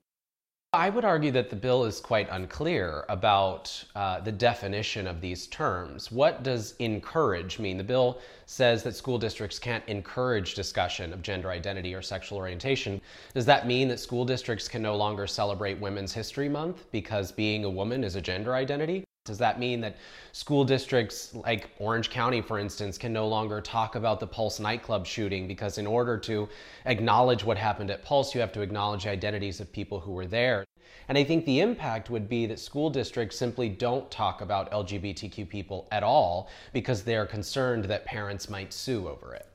I 0.74 0.90
would 0.90 1.04
argue 1.04 1.30
that 1.30 1.50
the 1.50 1.56
bill 1.56 1.84
is 1.84 2.00
quite 2.00 2.28
unclear 2.32 3.04
about 3.08 3.84
uh, 3.94 4.18
the 4.18 4.32
definition 4.32 5.06
of 5.06 5.20
these 5.20 5.46
terms. 5.46 6.10
What 6.10 6.42
does 6.42 6.74
encourage 6.80 7.60
mean? 7.60 7.78
The 7.78 7.84
bill 7.84 8.18
says 8.46 8.82
that 8.82 8.96
school 8.96 9.16
districts 9.16 9.60
can't 9.60 9.84
encourage 9.86 10.54
discussion 10.54 11.12
of 11.12 11.22
gender 11.22 11.50
identity 11.50 11.94
or 11.94 12.02
sexual 12.02 12.38
orientation. 12.38 13.00
Does 13.34 13.46
that 13.46 13.68
mean 13.68 13.86
that 13.86 14.00
school 14.00 14.24
districts 14.24 14.66
can 14.66 14.82
no 14.82 14.96
longer 14.96 15.28
celebrate 15.28 15.78
Women's 15.78 16.12
History 16.12 16.48
Month 16.48 16.90
because 16.90 17.30
being 17.30 17.64
a 17.64 17.70
woman 17.70 18.02
is 18.02 18.16
a 18.16 18.20
gender 18.20 18.56
identity? 18.56 19.04
Does 19.24 19.38
that 19.38 19.58
mean 19.58 19.80
that 19.80 19.96
school 20.32 20.66
districts 20.66 21.34
like 21.34 21.70
Orange 21.78 22.10
County, 22.10 22.42
for 22.42 22.58
instance, 22.58 22.98
can 22.98 23.10
no 23.10 23.26
longer 23.26 23.62
talk 23.62 23.94
about 23.94 24.20
the 24.20 24.26
Pulse 24.26 24.60
nightclub 24.60 25.06
shooting 25.06 25.48
because 25.48 25.78
in 25.78 25.86
order 25.86 26.18
to 26.18 26.46
acknowledge 26.84 27.42
what 27.42 27.56
happened 27.56 27.90
at 27.90 28.04
Pulse, 28.04 28.34
you 28.34 28.40
have 28.42 28.52
to 28.52 28.60
acknowledge 28.60 29.06
identities 29.06 29.60
of 29.60 29.72
people 29.72 29.98
who 29.98 30.12
were 30.12 30.26
there? 30.26 30.66
And 31.08 31.16
I 31.16 31.24
think 31.24 31.46
the 31.46 31.60
impact 31.60 32.10
would 32.10 32.28
be 32.28 32.44
that 32.46 32.58
school 32.58 32.90
districts 32.90 33.38
simply 33.38 33.70
don't 33.70 34.10
talk 34.10 34.42
about 34.42 34.70
LGBTQ 34.70 35.48
people 35.48 35.88
at 35.90 36.02
all 36.02 36.50
because 36.74 37.02
they're 37.02 37.26
concerned 37.26 37.86
that 37.86 38.04
parents 38.04 38.50
might 38.50 38.74
sue 38.74 39.08
over 39.08 39.34
it. 39.34 39.46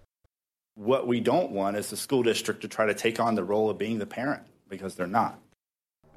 What 0.73 1.05
we 1.05 1.19
don't 1.19 1.51
want 1.51 1.77
is 1.77 1.91
the 1.91 1.97
school 1.97 2.23
district 2.23 2.61
to 2.61 2.67
try 2.67 2.88
to 2.88 2.95
take 2.95 3.19
on 3.19 3.35
the 3.35 3.43
role 3.43 3.69
of 3.69 3.77
being 3.77 3.99
the 3.99 4.07
parent 4.07 4.41
because 4.67 4.95
they're 4.95 5.05
not. 5.05 5.39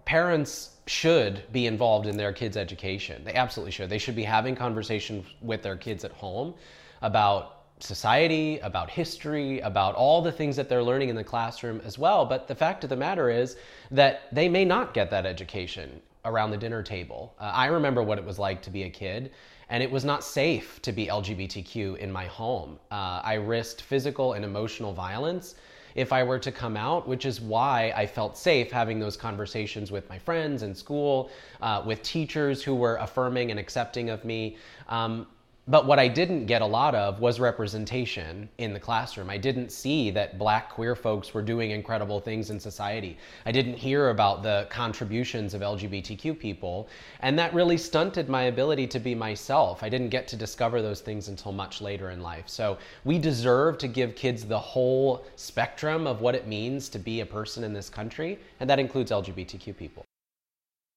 Parents 0.04 0.70
should 0.86 1.42
be 1.52 1.66
involved 1.66 2.06
in 2.06 2.16
their 2.16 2.32
kids' 2.32 2.56
education. 2.56 3.22
They 3.24 3.34
absolutely 3.34 3.72
should. 3.72 3.88
They 3.88 3.98
should 3.98 4.16
be 4.16 4.24
having 4.24 4.54
conversations 4.54 5.26
with 5.40 5.62
their 5.62 5.76
kids 5.76 6.04
at 6.04 6.12
home 6.12 6.54
about 7.02 7.62
society, 7.78 8.58
about 8.60 8.90
history, 8.90 9.60
about 9.60 9.94
all 9.94 10.22
the 10.22 10.32
things 10.32 10.56
that 10.56 10.68
they're 10.68 10.82
learning 10.82 11.08
in 11.08 11.16
the 11.16 11.24
classroom 11.24 11.80
as 11.84 11.98
well. 11.98 12.24
But 12.24 12.46
the 12.46 12.54
fact 12.54 12.84
of 12.84 12.90
the 12.90 12.96
matter 12.96 13.30
is 13.30 13.56
that 13.90 14.22
they 14.32 14.48
may 14.48 14.64
not 14.64 14.94
get 14.94 15.10
that 15.10 15.26
education 15.26 16.00
around 16.24 16.50
the 16.50 16.56
dinner 16.56 16.82
table. 16.82 17.34
Uh, 17.40 17.50
I 17.54 17.66
remember 17.66 18.02
what 18.02 18.18
it 18.18 18.24
was 18.24 18.38
like 18.38 18.62
to 18.62 18.70
be 18.70 18.84
a 18.84 18.90
kid. 18.90 19.32
And 19.68 19.82
it 19.82 19.90
was 19.90 20.04
not 20.04 20.22
safe 20.22 20.82
to 20.82 20.92
be 20.92 21.06
LGBTQ 21.06 21.96
in 21.96 22.12
my 22.12 22.26
home. 22.26 22.78
Uh, 22.90 23.22
I 23.24 23.34
risked 23.34 23.80
physical 23.80 24.34
and 24.34 24.44
emotional 24.44 24.92
violence 24.92 25.54
if 25.94 26.12
I 26.12 26.22
were 26.22 26.38
to 26.38 26.52
come 26.52 26.76
out, 26.76 27.08
which 27.08 27.24
is 27.26 27.40
why 27.40 27.92
I 27.96 28.06
felt 28.06 28.36
safe 28.36 28.70
having 28.70 28.98
those 28.98 29.16
conversations 29.16 29.90
with 29.90 30.08
my 30.08 30.18
friends 30.18 30.62
in 30.62 30.74
school, 30.74 31.30
uh, 31.60 31.82
with 31.84 32.02
teachers 32.02 32.62
who 32.62 32.74
were 32.74 32.96
affirming 32.96 33.50
and 33.50 33.60
accepting 33.60 34.10
of 34.10 34.24
me. 34.24 34.56
Um, 34.88 35.26
But 35.68 35.86
what 35.86 36.00
I 36.00 36.08
didn't 36.08 36.46
get 36.46 36.60
a 36.60 36.66
lot 36.66 36.96
of 36.96 37.20
was 37.20 37.38
representation 37.38 38.48
in 38.58 38.72
the 38.72 38.80
classroom. 38.80 39.30
I 39.30 39.38
didn't 39.38 39.70
see 39.70 40.10
that 40.10 40.36
black 40.36 40.70
queer 40.70 40.96
folks 40.96 41.32
were 41.32 41.40
doing 41.40 41.70
incredible 41.70 42.18
things 42.18 42.50
in 42.50 42.58
society. 42.58 43.16
I 43.46 43.52
didn't 43.52 43.74
hear 43.74 44.08
about 44.08 44.42
the 44.42 44.66
contributions 44.70 45.54
of 45.54 45.60
LGBTQ 45.60 46.36
people, 46.36 46.88
and 47.20 47.38
that 47.38 47.54
really 47.54 47.78
stunted 47.78 48.28
my 48.28 48.44
ability 48.44 48.88
to 48.88 48.98
be 48.98 49.14
myself. 49.14 49.84
I 49.84 49.88
didn't 49.88 50.08
get 50.08 50.26
to 50.28 50.36
discover 50.36 50.82
those 50.82 51.00
things 51.00 51.28
until 51.28 51.52
much 51.52 51.80
later 51.80 52.10
in 52.10 52.22
life. 52.22 52.48
So 52.48 52.76
we 53.04 53.20
deserve 53.20 53.78
to 53.78 53.88
give 53.88 54.16
kids 54.16 54.44
the 54.44 54.58
whole 54.58 55.24
spectrum 55.36 56.08
of 56.08 56.20
what 56.20 56.34
it 56.34 56.48
means 56.48 56.88
to 56.88 56.98
be 56.98 57.20
a 57.20 57.26
person 57.26 57.62
in 57.62 57.72
this 57.72 57.88
country, 57.88 58.36
and 58.58 58.68
that 58.68 58.80
includes 58.80 59.12
LGBTQ 59.12 59.76
people. 59.76 60.04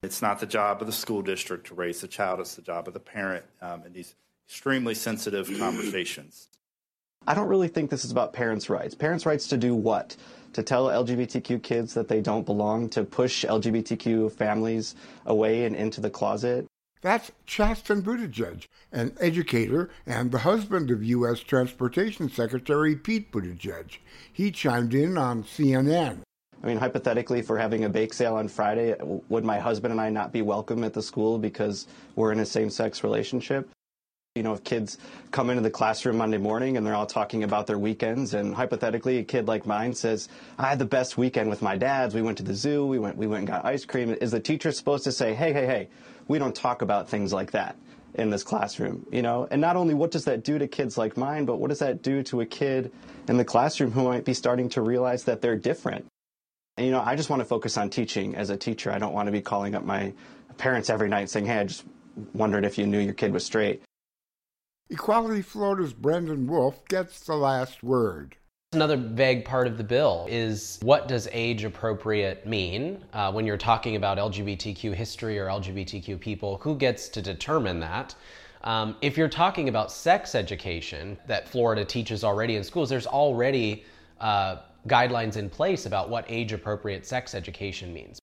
It's 0.02 0.24
not 0.24 0.40
the 0.40 0.48
job 0.48 0.82
of 0.82 0.88
the 0.88 0.94
school 0.94 1.22
district 1.22 1.68
to 1.68 1.76
raise 1.76 2.02
the 2.02 2.08
child, 2.08 2.40
it's 2.40 2.56
the 2.56 2.64
job 2.64 2.88
of 2.88 2.96
the 2.96 3.00
parent 3.00 3.46
um, 3.62 3.84
in 3.86 3.94
these 3.94 4.16
extremely 4.48 4.96
sensitive 4.96 5.48
conversations. 5.58 6.50
I 7.28 7.34
don't 7.34 7.48
really 7.48 7.68
think 7.68 7.90
this 7.90 8.06
is 8.06 8.12
about 8.12 8.34
parents' 8.34 8.70
rights. 8.70 8.94
Parents' 8.94 9.26
rights 9.26 9.48
to 9.48 9.58
do 9.58 9.76
what? 9.76 10.16
To 10.54 10.64
tell 10.64 10.86
LGBTQ 10.86 11.62
kids 11.64 11.94
that 11.96 12.08
they 12.08 12.22
don't 12.22 12.46
belong, 12.46 12.90
to 12.90 13.04
push 13.04 13.44
LGBTQ 13.44 14.32
families 14.32 14.96
away 15.26 15.66
and 15.66 15.76
into 15.76 16.02
the 16.02 16.10
closet. 16.10 16.68
That's 17.02 17.32
Chasten 17.46 18.02
Buttigieg, 18.02 18.66
an 18.92 19.16
educator 19.20 19.90
and 20.06 20.32
the 20.32 20.40
husband 20.40 20.90
of 20.92 21.04
U.S. 21.04 21.40
Transportation 21.40 22.30
Secretary 22.30 22.96
Pete 22.96 23.32
Buttigieg. 23.32 23.98
He 24.32 24.52
chimed 24.52 24.94
in 24.94 25.18
on 25.18 25.44
CNN. 25.44 26.22
I 26.64 26.68
mean, 26.68 26.78
hypothetically, 26.78 27.40
if 27.40 27.50
we're 27.50 27.58
having 27.58 27.84
a 27.84 27.90
bake 27.90 28.14
sale 28.14 28.36
on 28.36 28.48
Friday, 28.48 28.96
would 29.30 29.44
my 29.44 29.60
husband 29.60 29.92
and 29.92 30.02
I 30.02 30.10
not 30.10 30.32
be 30.32 30.42
welcome 30.42 30.84
at 30.84 30.94
the 30.94 31.02
school 31.02 31.38
because 31.38 31.88
we're 32.16 32.32
in 32.32 32.40
a 32.40 32.46
same 32.46 32.70
sex 32.70 33.04
relationship? 33.04 33.70
You 34.36 34.44
know, 34.44 34.52
if 34.52 34.66
kids 34.66 34.98
come 35.32 35.50
into 35.50 35.62
the 35.62 35.70
classroom 35.70 36.18
Monday 36.18 36.38
morning 36.38 36.76
and 36.76 36.86
they're 36.86 36.94
all 36.94 37.06
talking 37.06 37.46
about 37.46 37.68
their 37.68 37.80
weekends, 37.80 38.34
and 38.34 38.54
hypothetically, 38.54 39.18
a 39.18 39.24
kid 39.24 39.48
like 39.48 39.66
mine 39.66 39.94
says, 39.94 40.28
"I 40.58 40.68
had 40.68 40.78
the 40.78 40.84
best 40.84 41.18
weekend 41.18 41.50
with 41.50 41.62
my 41.62 41.78
dads. 41.78 42.14
We 42.14 42.22
went 42.22 42.40
to 42.40 42.44
the 42.44 42.54
zoo. 42.54 42.86
We 42.86 43.00
went. 43.00 43.16
We 43.16 43.28
went 43.28 43.40
and 43.40 43.48
got 43.48 43.64
ice 43.64 43.86
cream." 43.86 44.10
Is 44.20 44.32
the 44.32 44.42
teacher 44.42 44.74
supposed 44.74 45.06
to 45.06 45.14
say, 45.14 45.34
"Hey, 45.34 45.54
hey, 45.54 45.66
hey, 45.66 45.88
we 46.28 46.38
don't 46.38 46.54
talk 46.54 46.82
about 46.82 47.08
things 47.08 47.32
like 47.32 47.52
that 47.52 47.78
in 48.16 48.30
this 48.30 48.44
classroom"? 48.44 49.06
You 49.10 49.22
know, 49.22 49.48
and 49.50 49.62
not 49.62 49.78
only 49.78 49.94
what 49.94 50.12
does 50.12 50.26
that 50.26 50.44
do 50.44 50.60
to 50.60 50.68
kids 50.68 50.98
like 50.98 51.16
mine, 51.16 51.46
but 51.46 51.62
what 51.62 51.70
does 51.70 51.80
that 51.80 52.02
do 52.02 52.22
to 52.24 52.42
a 52.42 52.46
kid 52.46 52.92
in 53.30 53.38
the 53.38 53.46
classroom 53.46 53.92
who 53.92 54.04
might 54.04 54.26
be 54.26 54.34
starting 54.34 54.68
to 54.68 54.82
realize 54.82 55.24
that 55.24 55.42
they're 55.42 55.56
different? 55.56 56.08
And, 56.76 56.86
you 56.86 56.92
know, 56.92 57.02
I 57.02 57.16
just 57.16 57.30
want 57.30 57.40
to 57.40 57.46
focus 57.46 57.78
on 57.78 57.90
teaching 57.90 58.36
as 58.36 58.50
a 58.50 58.58
teacher. 58.58 58.92
I 58.92 59.00
don't 59.00 59.14
want 59.14 59.28
to 59.28 59.32
be 59.32 59.40
calling 59.40 59.76
up 59.76 59.86
my 59.86 60.12
parents 60.58 60.90
every 60.90 61.08
night 61.08 61.30
saying, 61.30 61.46
"Hey, 61.46 61.60
I 61.60 61.64
just 61.64 61.86
wondered 62.34 62.66
if 62.66 62.78
you 62.78 62.86
knew 62.86 63.00
your 63.00 63.14
kid 63.14 63.32
was 63.32 63.46
straight." 63.46 63.82
Equality 64.92 65.42
Florida's 65.42 65.94
Brandon 65.94 66.46
Wolf 66.46 66.86
gets 66.88 67.22
the 67.22 67.36
last 67.36 67.82
word. 67.82 68.36
Another 68.74 68.98
vague 68.98 69.44
part 69.44 69.66
of 69.66 69.80
the 69.80 69.84
bill 69.84 70.28
is 70.30 70.78
what 70.84 71.08
does 71.08 71.28
age 71.32 71.64
appropriate 71.64 72.46
mean 72.46 73.04
uh, 73.12 73.32
when 73.32 73.48
you're 73.48 73.58
talking 73.58 73.96
about 73.96 74.20
LGBTQ 74.20 74.94
history 74.94 75.40
or 75.40 75.48
LGBTQ 75.48 76.20
people? 76.20 76.60
Who 76.60 76.76
gets 76.76 77.10
to 77.10 77.22
determine 77.22 77.80
that? 77.80 78.14
Um, 78.64 78.96
if 79.02 79.18
you're 79.18 79.28
talking 79.28 79.70
about 79.70 79.92
sex 79.92 80.36
education 80.36 81.18
that 81.26 81.50
Florida 81.50 81.84
teaches 81.84 82.24
already 82.24 82.56
in 82.56 82.64
schools, 82.64 82.88
there's 82.88 83.08
already 83.08 83.86
uh, 84.22 84.58
guidelines 84.88 85.36
in 85.38 85.50
place 85.50 85.88
about 85.88 86.12
what 86.12 86.26
age 86.28 86.54
appropriate 86.54 87.08
sex 87.08 87.34
education 87.34 87.92
means. 87.92 88.20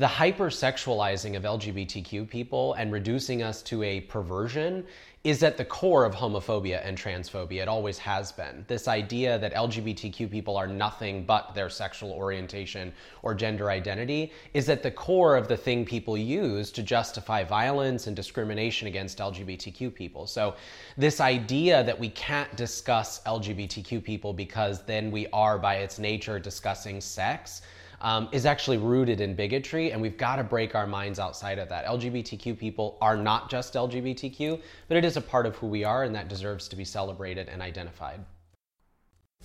The 0.00 0.06
hypersexualizing 0.06 1.36
of 1.36 1.42
LGBTQ 1.42 2.26
people 2.26 2.72
and 2.72 2.90
reducing 2.90 3.42
us 3.42 3.60
to 3.64 3.82
a 3.82 4.00
perversion 4.00 4.86
is 5.24 5.42
at 5.42 5.58
the 5.58 5.64
core 5.66 6.06
of 6.06 6.14
homophobia 6.14 6.80
and 6.82 6.96
transphobia. 6.96 7.60
It 7.60 7.68
always 7.68 7.98
has 7.98 8.32
been. 8.32 8.64
This 8.66 8.88
idea 8.88 9.38
that 9.38 9.52
LGBTQ 9.52 10.30
people 10.30 10.56
are 10.56 10.66
nothing 10.66 11.26
but 11.26 11.54
their 11.54 11.68
sexual 11.68 12.12
orientation 12.12 12.94
or 13.22 13.34
gender 13.34 13.70
identity 13.70 14.32
is 14.54 14.70
at 14.70 14.82
the 14.82 14.90
core 14.90 15.36
of 15.36 15.48
the 15.48 15.56
thing 15.58 15.84
people 15.84 16.16
use 16.16 16.70
to 16.72 16.82
justify 16.82 17.44
violence 17.44 18.06
and 18.06 18.16
discrimination 18.16 18.88
against 18.88 19.18
LGBTQ 19.18 19.94
people. 19.94 20.26
So, 20.26 20.54
this 20.96 21.20
idea 21.20 21.84
that 21.84 22.00
we 22.00 22.08
can't 22.08 22.56
discuss 22.56 23.20
LGBTQ 23.26 24.02
people 24.02 24.32
because 24.32 24.82
then 24.86 25.10
we 25.10 25.26
are, 25.26 25.58
by 25.58 25.74
its 25.74 25.98
nature, 25.98 26.38
discussing 26.38 27.02
sex 27.02 27.60
um, 28.00 28.28
is 28.32 28.46
actually 28.46 28.78
rooted 28.78 29.20
in 29.20 29.34
bigotry, 29.34 29.92
and 29.92 30.00
we've 30.00 30.16
got 30.16 30.36
to 30.36 30.44
break 30.44 30.74
our 30.74 30.86
minds 30.86 31.18
outside 31.18 31.58
of 31.58 31.68
that. 31.68 31.84
LGBTQ 31.86 32.58
people 32.58 32.96
are 33.00 33.16
not 33.16 33.50
just 33.50 33.74
LGBTQ, 33.74 34.60
but 34.88 34.96
it 34.96 35.04
is 35.04 35.16
a 35.16 35.20
part 35.20 35.46
of 35.46 35.56
who 35.56 35.66
we 35.66 35.84
are, 35.84 36.04
and 36.04 36.14
that 36.14 36.28
deserves 36.28 36.68
to 36.68 36.76
be 36.76 36.84
celebrated 36.84 37.48
and 37.48 37.60
identified. 37.60 38.20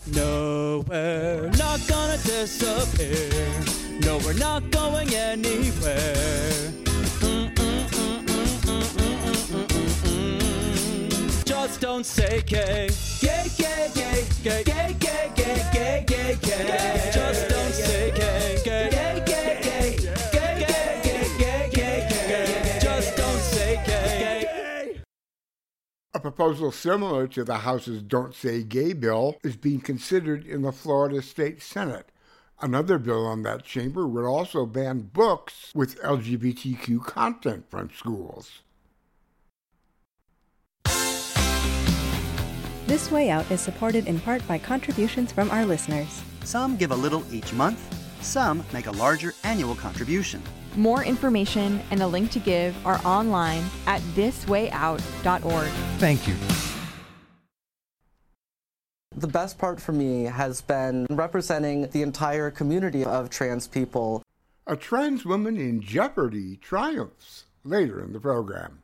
No, 0.07 0.83
we're 0.87 1.49
not 1.57 1.79
gonna 1.87 2.17
disappear. 2.17 3.49
No, 4.01 4.19
we're 4.19 4.33
not 4.33 4.69
going 4.69 5.13
anywhere. 5.13 6.73
Just 11.45 11.81
don't 11.81 12.05
say 12.05 12.43
gay. 12.45 12.89
Gay, 13.19 13.47
gay, 13.57 13.89
gay, 13.95 14.25
gay, 14.43 14.63
gay, 14.63 14.95
gay, 14.99 15.31
gay, 15.35 15.69
gay, 15.73 16.03
gay, 16.05 16.37
gay. 16.41 17.11
Just 17.11 17.49
don't 17.49 17.73
say 17.73 18.11
A 26.15 26.19
proposal 26.19 26.71
similar 26.71 27.27
to 27.27 27.43
the 27.43 27.57
House's 27.57 28.01
Don't 28.01 28.33
Say 28.33 28.63
Gay 28.63 28.93
bill 28.93 29.35
is 29.43 29.57
being 29.57 29.81
considered 29.81 30.45
in 30.45 30.61
the 30.61 30.71
Florida 30.71 31.21
State 31.21 31.61
Senate. 31.61 32.09
Another 32.61 32.97
bill 32.97 33.25
on 33.25 33.43
that 33.43 33.65
chamber 33.65 34.07
would 34.07 34.23
also 34.23 34.65
ban 34.65 35.09
books 35.11 35.73
with 35.75 36.01
LGBTQ 36.01 37.03
content 37.03 37.69
from 37.69 37.89
schools. 37.89 38.61
This 42.87 43.11
Way 43.11 43.29
Out 43.29 43.51
is 43.51 43.59
supported 43.59 44.07
in 44.07 44.21
part 44.21 44.47
by 44.47 44.57
contributions 44.57 45.33
from 45.33 45.51
our 45.51 45.65
listeners. 45.65 46.23
Some 46.45 46.77
give 46.77 46.91
a 46.91 46.95
little 46.95 47.25
each 47.29 47.51
month, 47.51 47.81
some 48.23 48.63
make 48.71 48.85
a 48.87 48.91
larger 48.91 49.33
annual 49.43 49.75
contribution. 49.75 50.41
More 50.75 51.03
information 51.03 51.81
and 51.91 52.01
a 52.01 52.07
link 52.07 52.31
to 52.31 52.39
give 52.39 52.75
are 52.85 52.99
online 53.05 53.63
at 53.87 54.01
thiswayout.org. 54.15 55.69
Thank 55.97 56.27
you. 56.27 56.35
The 59.17 59.27
best 59.27 59.57
part 59.57 59.81
for 59.81 59.93
me 59.93 60.23
has 60.23 60.61
been 60.61 61.07
representing 61.09 61.87
the 61.87 62.01
entire 62.01 62.51
community 62.51 63.05
of 63.05 63.29
trans 63.29 63.65
people. 63.65 64.21
A 64.67 64.75
trans 64.75 65.25
woman 65.25 65.57
in 65.57 65.79
jeopardy 65.79 66.57
triumphs 66.57 67.45
later 67.63 68.03
in 68.03 68.11
the 68.11 68.19
program. 68.19 68.83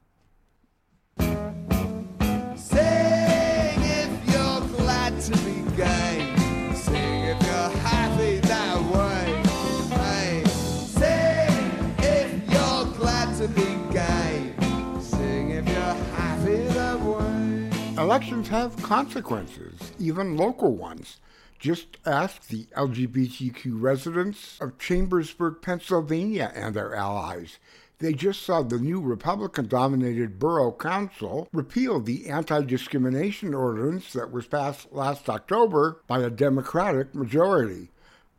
Elections 18.11 18.49
have 18.49 18.75
consequences, 18.83 19.93
even 19.97 20.35
local 20.35 20.75
ones. 20.75 21.21
Just 21.59 21.95
ask 22.05 22.45
the 22.45 22.65
LGBTQ 22.75 23.81
residents 23.81 24.59
of 24.59 24.77
Chambersburg, 24.77 25.61
Pennsylvania, 25.61 26.51
and 26.53 26.75
their 26.75 26.93
allies. 26.93 27.57
They 27.99 28.11
just 28.11 28.43
saw 28.43 28.63
the 28.63 28.79
new 28.79 28.99
Republican 28.99 29.69
dominated 29.69 30.39
borough 30.39 30.73
council 30.73 31.47
repeal 31.53 32.01
the 32.01 32.27
anti 32.27 32.63
discrimination 32.63 33.53
ordinance 33.53 34.11
that 34.11 34.29
was 34.29 34.45
passed 34.45 34.91
last 34.91 35.29
October 35.29 36.01
by 36.05 36.19
a 36.19 36.29
Democratic 36.29 37.15
majority. 37.15 37.91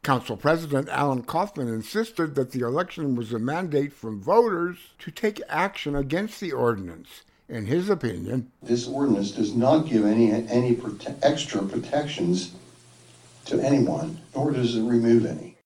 Council 0.03 0.37
President 0.37 0.91
Allen 0.91 1.23
Coffman 1.23 1.73
insisted 1.73 2.35
that 2.35 2.51
the 2.51 2.61
election 2.61 3.17
was 3.17 3.33
a 3.33 3.39
mandate 3.39 3.95
from 3.95 4.21
voters 4.21 4.77
to 4.99 5.11
take 5.11 5.41
action 5.49 5.97
against 5.97 6.41
the 6.41 6.53
ordinance. 6.53 7.23
In 7.49 7.67
his 7.67 7.91
opinion, 7.91 8.51
this 8.63 8.87
ordinance 8.89 9.33
does 9.33 9.55
not 9.55 9.87
give 9.87 10.05
any, 10.07 10.31
any 10.31 10.75
prote- 10.75 11.19
extra 11.23 11.63
protections 11.63 12.55
to 13.47 13.61
anyone, 13.61 14.19
nor 14.35 14.53
does 14.53 14.77
it 14.77 14.83
remove 14.83 15.27
any. 15.27 15.57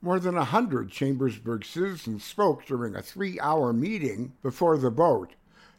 More 0.00 0.20
than 0.20 0.36
a 0.36 0.44
hundred 0.44 0.90
Chambersburg 0.90 1.64
citizens 1.64 2.24
spoke 2.24 2.64
during 2.66 2.94
a 2.94 3.02
three 3.02 3.38
hour 3.40 3.72
meeting 3.72 4.32
before 4.42 4.78
the 4.78 4.90
vote. 4.90 5.34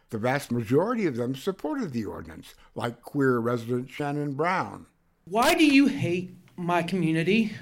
The 0.10 0.18
vast 0.18 0.52
majority 0.52 1.06
of 1.06 1.16
them 1.16 1.36
supported 1.36 1.94
the 1.94 2.06
ordinance, 2.06 2.56
like 2.76 3.02
queer 3.02 3.40
resident 3.40 3.90
Shannon 3.90 4.34
Brown. 4.34 4.88
Why 5.26 5.54
do 5.54 5.66
you 5.66 5.88
hate 5.88 6.36
my 6.58 6.84
community? 6.84 7.54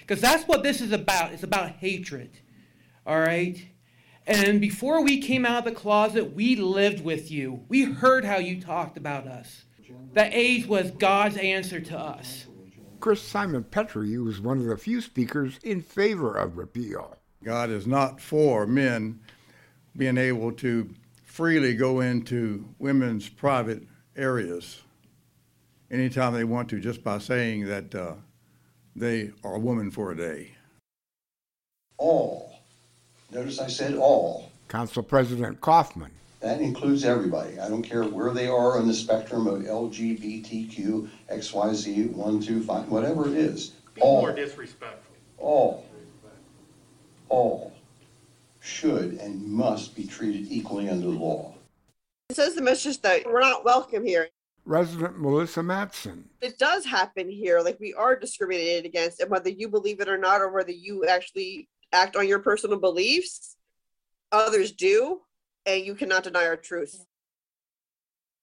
Because 0.00 0.20
that's 0.20 0.44
what 0.44 0.62
this 0.62 0.80
is 0.80 0.92
about. 0.92 1.32
It's 1.32 1.42
about 1.42 1.70
hatred. 1.70 2.30
All 3.06 3.20
right? 3.20 3.64
And 4.26 4.60
before 4.60 5.02
we 5.02 5.20
came 5.20 5.44
out 5.44 5.58
of 5.58 5.64
the 5.64 5.78
closet, 5.78 6.34
we 6.34 6.56
lived 6.56 7.04
with 7.04 7.30
you. 7.30 7.64
We 7.68 7.84
heard 7.84 8.24
how 8.24 8.38
you 8.38 8.60
talked 8.60 8.96
about 8.96 9.26
us. 9.26 9.64
That 10.12 10.32
AIDS 10.32 10.66
was 10.66 10.90
God's 10.92 11.36
answer 11.36 11.80
to 11.80 11.98
us. 11.98 12.46
Chris 13.00 13.20
Simon 13.20 13.64
Petrie 13.64 14.16
was 14.18 14.40
one 14.40 14.58
of 14.58 14.64
the 14.64 14.76
few 14.76 15.00
speakers 15.00 15.58
in 15.64 15.82
favor 15.82 16.36
of 16.36 16.56
repeal. 16.56 17.16
God 17.42 17.70
is 17.70 17.86
not 17.86 18.20
for 18.20 18.66
men 18.66 19.20
being 19.96 20.16
able 20.16 20.52
to 20.52 20.94
freely 21.24 21.74
go 21.74 22.00
into 22.00 22.68
women's 22.78 23.28
private 23.28 23.82
areas 24.16 24.82
anytime 25.90 26.32
they 26.32 26.44
want 26.44 26.68
to 26.70 26.78
just 26.78 27.02
by 27.02 27.18
saying 27.18 27.66
that 27.66 27.94
uh, 27.94 28.14
they 28.94 29.30
are 29.42 29.54
a 29.54 29.58
woman 29.58 29.90
for 29.90 30.12
a 30.12 30.16
day. 30.16 30.52
All. 31.98 32.51
Notice 33.32 33.60
I 33.60 33.68
said 33.68 33.94
all. 33.94 34.50
Council 34.68 35.02
President 35.02 35.58
Coffman. 35.62 36.10
That 36.40 36.60
includes 36.60 37.02
everybody. 37.02 37.58
I 37.58 37.68
don't 37.70 37.82
care 37.82 38.04
where 38.04 38.30
they 38.30 38.46
are 38.46 38.76
on 38.76 38.86
the 38.86 38.92
spectrum 38.92 39.46
of 39.46 39.62
LGBTQ, 39.62 41.08
XYZ, 41.30 42.10
1, 42.10 42.40
2, 42.40 42.62
5, 42.62 42.88
whatever 42.88 43.28
it 43.28 43.34
is. 43.34 43.70
Be 43.94 44.02
all, 44.02 44.20
more 44.20 44.32
disrespectful. 44.34 45.14
all, 45.38 45.86
all 47.30 47.72
should 48.60 49.14
and 49.14 49.42
must 49.42 49.96
be 49.96 50.06
treated 50.06 50.46
equally 50.50 50.90
under 50.90 51.06
the 51.06 51.12
law. 51.12 51.54
It 52.28 52.36
says 52.36 52.54
the 52.54 52.60
message 52.60 53.00
that 53.00 53.24
we're 53.24 53.40
not 53.40 53.64
welcome 53.64 54.04
here. 54.04 54.28
Resident 54.66 55.18
Melissa 55.18 55.62
Matson. 55.62 56.28
It 56.42 56.58
does 56.58 56.84
happen 56.84 57.30
here. 57.30 57.60
Like 57.60 57.80
we 57.80 57.94
are 57.94 58.14
discriminated 58.14 58.84
against, 58.84 59.20
and 59.20 59.30
whether 59.30 59.48
you 59.48 59.68
believe 59.68 60.00
it 60.00 60.08
or 60.08 60.18
not, 60.18 60.40
or 60.40 60.50
whether 60.50 60.70
you 60.70 61.06
actually 61.06 61.68
act 61.92 62.16
on 62.16 62.28
your 62.28 62.38
personal 62.38 62.78
beliefs, 62.78 63.56
others 64.30 64.72
do, 64.72 65.20
and 65.66 65.84
you 65.84 65.94
cannot 65.94 66.24
deny 66.24 66.46
our 66.46 66.56
truth. 66.56 67.04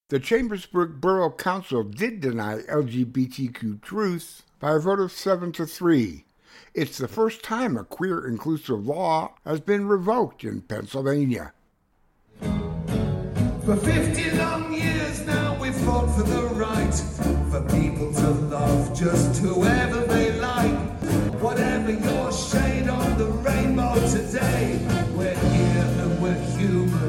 The 0.09 0.19
Chambersburg 0.19 0.99
Borough 0.99 1.31
Council 1.31 1.83
did 1.83 2.19
deny 2.19 2.61
LGBTQ 2.63 3.81
truth 3.81 4.43
by 4.59 4.75
a 4.75 4.79
vote 4.79 4.99
of 4.99 5.11
7 5.11 5.51
to 5.53 5.67
3. 5.67 6.25
It's 6.73 6.97
the 6.97 7.07
first 7.07 7.43
time 7.43 7.77
a 7.77 7.83
queer 7.83 8.27
inclusive 8.27 8.87
law 8.87 9.35
has 9.45 9.59
been 9.59 9.87
revoked 9.87 10.43
in 10.43 10.61
Pennsylvania. 10.61 11.53
For 12.41 13.75
50 13.75 14.31
long 14.31 14.73
years 14.73 15.25
now 15.27 15.55
we've 15.61 15.75
fought 15.75 16.07
for 16.15 16.23
the 16.23 16.43
right 16.55 16.95
for 17.51 17.61
people 17.75 18.11
to 18.11 18.29
love 18.49 18.97
just 18.97 19.41
whoever 19.41 20.01
they 20.05 20.28
and 26.61 27.08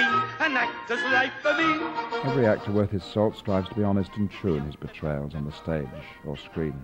an 0.00 0.56
actor's 0.56 1.02
life 1.04 1.32
for 1.42 1.52
me. 1.54 2.30
Every 2.30 2.46
actor 2.46 2.72
worth 2.72 2.90
his 2.90 3.04
salt 3.04 3.36
strives 3.36 3.68
to 3.68 3.74
be 3.74 3.84
honest 3.84 4.10
and 4.16 4.30
true 4.30 4.56
in 4.56 4.64
his 4.64 4.76
portrayals 4.76 5.34
on 5.34 5.44
the 5.44 5.52
stage 5.52 5.86
or 6.26 6.36
screen. 6.36 6.74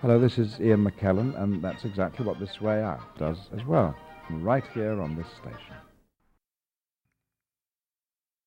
Hello, 0.00 0.18
this 0.18 0.38
is 0.38 0.60
Ian 0.60 0.84
McKellen, 0.84 1.40
and 1.40 1.62
that's 1.62 1.84
exactly 1.84 2.24
what 2.24 2.40
This 2.40 2.60
Way 2.60 2.82
Out 2.82 3.18
does 3.18 3.36
as 3.54 3.64
well, 3.64 3.94
right 4.30 4.64
here 4.72 5.00
on 5.00 5.16
this 5.16 5.26
station. 5.28 5.76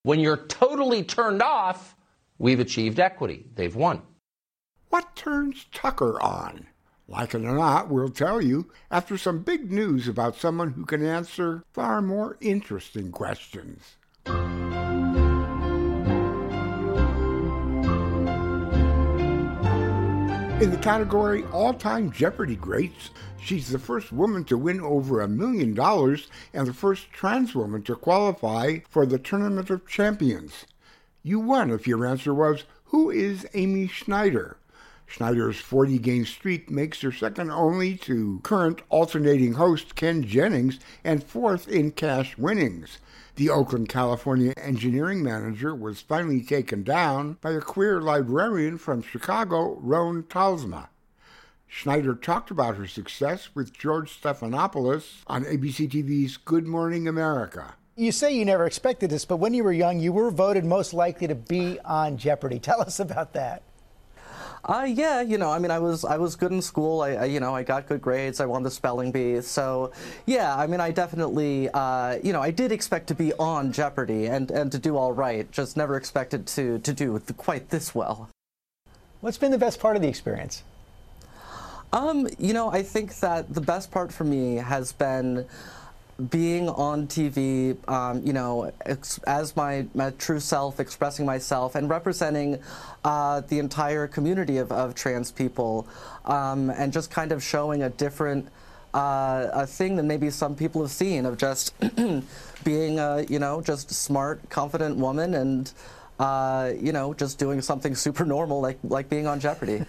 When 0.04 0.20
you're 0.20 0.48
totally 0.48 1.04
turned 1.04 1.42
off, 1.42 1.96
we've 2.38 2.60
achieved 2.60 3.00
equity. 3.00 3.46
They've 3.56 3.76
won. 3.76 4.02
What 4.90 5.16
turns 5.16 5.66
Tucker 5.72 6.22
on? 6.22 6.68
Like 7.08 7.34
it 7.34 7.44
or 7.46 7.56
not, 7.56 7.90
we'll 7.90 8.10
tell 8.10 8.42
you 8.42 8.72
after 8.90 9.18
some 9.18 9.44
big 9.44 9.72
news 9.72 10.08
about 10.08 10.36
someone 10.36 10.72
who 10.72 10.86
can 10.86 11.06
answer 11.06 11.64
far 11.72 12.02
more 12.02 12.38
interesting 12.42 13.12
questions. 13.12 13.98
In 20.62 20.70
the 20.70 20.78
category 20.78 21.44
All 21.52 21.74
Time 21.74 22.12
Jeopardy 22.12 22.56
Greats, 22.56 23.10
she's 23.42 23.70
the 23.70 23.80
first 23.80 24.14
woman 24.14 24.46
to 24.46 24.58
win 24.58 24.80
over 24.80 25.20
a 25.20 25.28
million 25.28 25.74
dollars 25.74 26.30
and 26.54 26.68
the 26.68 26.74
first 26.74 27.12
trans 27.12 27.56
woman 27.56 27.82
to 27.84 27.96
qualify 27.96 28.78
for 28.88 29.06
the 29.06 29.18
Tournament 29.18 29.72
of 29.72 29.88
Champions. 29.88 30.66
You 31.24 31.40
won 31.40 31.72
if 31.72 31.88
your 31.88 32.06
answer 32.06 32.34
was 32.34 32.66
Who 32.86 33.10
is 33.10 33.48
Amy 33.56 33.88
Schneider? 33.88 34.58
Schneider's 35.06 35.60
40 35.60 36.00
game 36.00 36.26
streak 36.26 36.70
makes 36.70 37.02
her 37.02 37.12
second 37.12 37.52
only 37.52 37.96
to 37.98 38.40
current 38.44 38.82
alternating 38.90 39.54
host 39.54 39.96
Ken 39.96 40.24
Jennings 40.24 40.80
and 41.04 41.24
fourth 41.24 41.68
in 41.68 41.92
cash 41.92 42.38
winnings. 42.38 42.98
The 43.36 43.50
Oakland, 43.50 43.90
California 43.90 44.54
engineering 44.58 45.24
manager 45.24 45.74
was 45.74 46.02
finally 46.02 46.42
taken 46.42 46.84
down 46.84 47.38
by 47.42 47.52
a 47.52 47.62
queer 47.62 48.02
librarian 48.02 48.78
from 48.78 49.02
Chicago, 49.02 49.78
Rhone 49.82 50.24
Talsma. 50.24 50.90
Schneider 51.68 52.14
talked 52.14 52.52
about 52.52 52.76
her 52.76 52.86
success 52.86 53.50
with 53.56 53.74
George 53.74 54.22
Stephanopoulos 54.22 55.24
on 55.26 55.44
ABC 55.46 55.90
TV's 55.90 56.38
Good 56.38 56.68
Morning 56.68 57.08
America. 57.08 57.74
You 57.96 58.12
say 58.12 58.36
you 58.36 58.46
never 58.46 58.68
expected 58.68 59.10
this, 59.10 59.26
but 59.26 59.38
when 59.38 59.56
you 59.56 59.64
were 59.64 59.74
young, 59.74 60.00
you 60.00 60.14
were 60.14 60.30
voted 60.30 60.66
most 60.66 60.94
likely 60.94 61.28
to 61.28 61.36
be 61.36 61.80
on 61.84 62.18
Jeopardy. 62.18 62.60
Tell 62.60 62.82
us 62.82 63.00
about 63.00 63.34
that. 63.34 63.64
Uh, 64.66 64.88
yeah, 64.88 65.20
you 65.20 65.38
know, 65.38 65.50
I 65.52 65.60
mean, 65.60 65.72
I 65.72 65.80
was 65.80 66.06
I 66.06 66.16
was 66.18 66.38
good 66.38 66.54
in 66.54 66.62
school. 66.62 67.02
I, 67.02 67.12
I 67.12 67.26
you 67.26 67.42
know 67.42 67.54
I 67.54 67.64
got 67.64 67.86
good 67.86 68.02
grades. 68.02 68.40
I 68.40 68.46
won 68.46 68.64
the 68.64 68.72
spelling 68.72 69.12
bee. 69.12 69.42
So, 69.42 69.92
yeah, 70.26 70.56
I 70.56 70.68
mean, 70.68 70.80
I 70.80 70.92
definitely 70.92 71.70
uh, 71.74 72.20
you 72.24 72.32
know 72.32 72.42
I 72.42 72.52
did 72.52 72.72
expect 72.72 73.08
to 73.08 73.16
be 73.16 73.34
on 73.34 73.74
Jeopardy 73.74 74.28
and, 74.28 74.50
and 74.52 74.72
to 74.72 74.80
do 74.80 74.96
all 74.96 75.12
right. 75.12 75.52
Just 75.52 75.76
never 75.76 75.98
expected 75.98 76.48
to 76.48 76.80
to 76.80 76.94
do 76.94 77.20
quite 77.36 77.70
this 77.70 77.94
well. 77.94 78.30
What's 79.20 79.38
been 79.38 79.52
the 79.52 79.58
best 79.58 79.82
part 79.82 79.98
of 79.98 80.02
the 80.02 80.08
experience? 80.08 80.64
Um, 81.92 82.28
you 82.40 82.54
know, 82.54 82.70
I 82.70 82.84
think 82.84 83.20
that 83.20 83.54
the 83.54 83.62
best 83.62 83.92
part 83.92 84.14
for 84.14 84.24
me 84.24 84.56
has 84.56 84.94
been 84.94 85.46
being 86.30 86.70
on 86.70 87.08
TV, 87.08 87.76
um, 87.90 88.22
you 88.24 88.34
know, 88.34 88.72
as 89.26 89.56
my, 89.56 89.86
my 89.96 90.12
true 90.12 90.40
self, 90.40 90.80
expressing 90.80 91.26
myself, 91.26 91.76
and 91.76 91.90
representing 91.90 92.60
uh, 93.04 93.42
the 93.42 93.60
entire 93.60 94.08
community 94.08 94.58
of, 94.58 94.72
of 94.72 94.94
trans 94.96 95.32
people, 95.32 95.88
um, 96.26 96.70
and 96.70 96.94
just 96.94 97.10
kind 97.10 97.32
of 97.32 97.44
showing 97.44 97.84
a 97.84 97.90
different 97.90 98.48
uh, 98.94 99.50
a 99.54 99.66
thing 99.66 99.96
than 99.96 100.08
maybe 100.08 100.30
some 100.30 100.56
people 100.56 100.82
have 100.82 100.92
seen 100.92 101.26
of 101.26 101.38
just 101.38 101.74
being 102.64 103.00
a, 103.00 103.26
you 103.28 103.40
know, 103.40 103.60
just 103.60 103.90
smart, 103.90 104.48
confident 104.50 104.98
woman, 104.98 105.34
and 105.34 105.74
uh, 106.20 106.72
you 106.80 106.92
know, 106.92 107.14
just 107.14 107.40
doing 107.40 107.62
something 107.62 107.96
super 108.06 108.26
normal 108.26 108.62
like 108.62 108.78
like 108.84 109.10
being 109.10 109.26
on 109.26 109.40
Jeopardy. 109.40 109.84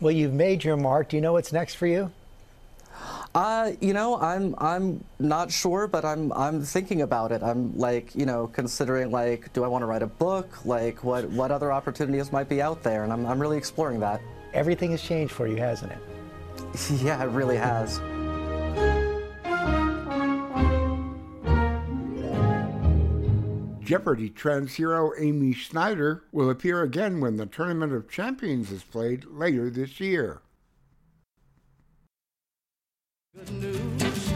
Well, 0.00 0.12
you've 0.12 0.34
made 0.34 0.62
your 0.62 0.76
mark. 0.76 1.08
Do 1.08 1.16
you 1.16 1.22
know 1.22 1.32
what's 1.32 1.52
next 1.52 1.74
for 1.74 1.86
you? 1.86 2.12
Uh, 3.38 3.70
you 3.80 3.92
know, 3.92 4.18
I'm 4.18 4.52
I'm 4.58 5.04
not 5.20 5.52
sure, 5.52 5.86
but 5.86 6.04
I'm 6.04 6.32
I'm 6.32 6.64
thinking 6.64 7.02
about 7.02 7.30
it. 7.30 7.40
I'm 7.40 7.78
like, 7.78 8.12
you 8.16 8.26
know, 8.26 8.48
considering 8.48 9.12
like, 9.12 9.52
do 9.52 9.62
I 9.62 9.68
want 9.68 9.82
to 9.82 9.86
write 9.86 10.02
a 10.02 10.08
book? 10.08 10.66
Like, 10.66 11.04
what 11.04 11.30
what 11.30 11.52
other 11.52 11.70
opportunities 11.70 12.32
might 12.32 12.48
be 12.48 12.60
out 12.60 12.82
there? 12.82 13.04
And 13.04 13.12
I'm 13.12 13.24
I'm 13.26 13.38
really 13.38 13.56
exploring 13.56 14.00
that. 14.00 14.20
Everything 14.54 14.90
has 14.90 15.00
changed 15.00 15.32
for 15.32 15.46
you, 15.46 15.54
hasn't 15.54 15.92
it? 15.92 15.98
yeah, 17.00 17.22
it 17.22 17.28
really 17.28 17.56
has. 17.56 18.00
Jeopardy 23.84 24.30
trans 24.30 24.74
hero 24.74 25.12
Amy 25.16 25.52
Schneider 25.52 26.24
will 26.32 26.50
appear 26.50 26.82
again 26.82 27.20
when 27.20 27.36
the 27.36 27.46
Tournament 27.46 27.92
of 27.92 28.10
Champions 28.10 28.72
is 28.72 28.82
played 28.82 29.26
later 29.26 29.70
this 29.70 30.00
year. 30.00 30.42
Good 33.38 33.52
news, 33.52 34.32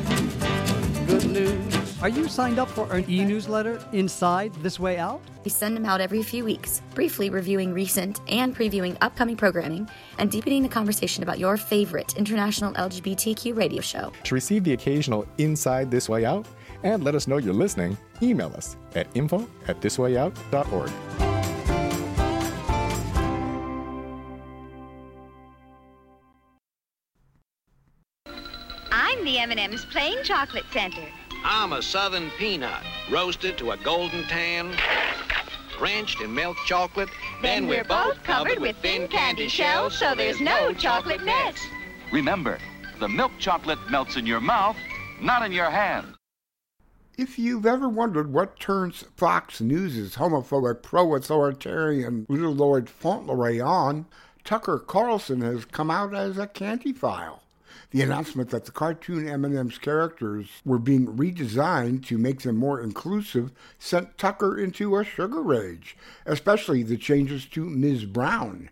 good 1.08 1.26
news. 1.26 2.02
Are 2.02 2.08
you 2.08 2.28
signed 2.28 2.60
up 2.60 2.68
for 2.68 2.90
an 2.92 3.04
e 3.10 3.24
newsletter 3.24 3.84
inside 3.92 4.54
This 4.62 4.78
Way 4.78 4.98
Out? 4.98 5.20
We 5.44 5.50
send 5.50 5.76
them 5.76 5.84
out 5.84 6.00
every 6.00 6.22
few 6.22 6.44
weeks, 6.44 6.82
briefly 6.94 7.28
reviewing 7.28 7.72
recent 7.72 8.20
and 8.28 8.54
previewing 8.56 8.96
upcoming 9.00 9.36
programming 9.36 9.88
and 10.18 10.30
deepening 10.30 10.62
the 10.62 10.68
conversation 10.68 11.24
about 11.24 11.40
your 11.40 11.56
favorite 11.56 12.16
international 12.16 12.74
LGBTQ 12.74 13.56
radio 13.56 13.80
show. 13.80 14.12
To 14.22 14.34
receive 14.34 14.62
the 14.62 14.72
occasional 14.72 15.26
Inside 15.38 15.90
This 15.90 16.08
Way 16.08 16.24
Out 16.24 16.46
and 16.84 17.02
let 17.02 17.16
us 17.16 17.26
know 17.26 17.38
you're 17.38 17.54
listening, 17.54 17.98
email 18.22 18.52
us 18.54 18.76
at 18.94 19.08
info 19.16 19.48
at 19.66 19.80
thiswayout.org. 19.80 21.31
M&M's 29.42 29.84
Plain 29.86 30.22
Chocolate 30.22 30.66
Center. 30.72 31.02
I'm 31.42 31.72
a 31.72 31.82
southern 31.82 32.30
peanut, 32.38 32.80
roasted 33.10 33.58
to 33.58 33.72
a 33.72 33.76
golden 33.78 34.22
tan, 34.28 34.72
drenched 35.76 36.20
in 36.20 36.32
milk 36.32 36.56
chocolate. 36.64 37.08
Then 37.42 37.66
we're 37.66 37.82
both 37.82 38.22
covered 38.22 38.60
with 38.60 38.76
thin 38.76 39.08
candy 39.08 39.48
shells, 39.48 39.98
so 39.98 40.14
there's 40.14 40.40
no 40.40 40.72
chocolate 40.72 41.24
mess. 41.24 41.58
Remember, 42.12 42.60
the 43.00 43.08
milk 43.08 43.32
chocolate 43.40 43.80
melts 43.90 44.16
in 44.16 44.26
your 44.26 44.40
mouth, 44.40 44.76
not 45.20 45.44
in 45.44 45.50
your 45.50 45.70
hand. 45.70 46.14
If 47.18 47.36
you've 47.36 47.66
ever 47.66 47.88
wondered 47.88 48.32
what 48.32 48.60
turns 48.60 49.06
Fox 49.16 49.60
News' 49.60 50.14
homophobic, 50.14 50.82
pro-authoritarian 50.82 52.26
Little 52.28 52.54
Lord 52.54 52.88
Fauntleroy 52.88 53.60
on, 53.60 54.06
Tucker 54.44 54.78
Carlson 54.78 55.40
has 55.40 55.64
come 55.64 55.90
out 55.90 56.14
as 56.14 56.38
a 56.38 56.46
candy 56.46 56.92
file. 56.92 57.42
The 57.90 58.02
announcement 58.02 58.50
that 58.50 58.64
the 58.64 58.72
cartoon 58.72 59.28
M&M's 59.28 59.78
characters 59.78 60.48
were 60.64 60.78
being 60.78 61.06
redesigned 61.06 62.06
to 62.06 62.18
make 62.18 62.42
them 62.42 62.56
more 62.56 62.80
inclusive 62.80 63.52
sent 63.78 64.18
Tucker 64.18 64.58
into 64.58 64.96
a 64.96 65.04
sugar 65.04 65.42
rage, 65.42 65.96
especially 66.26 66.82
the 66.82 66.96
changes 66.96 67.46
to 67.46 67.68
Ms. 67.68 68.04
Brown. 68.04 68.70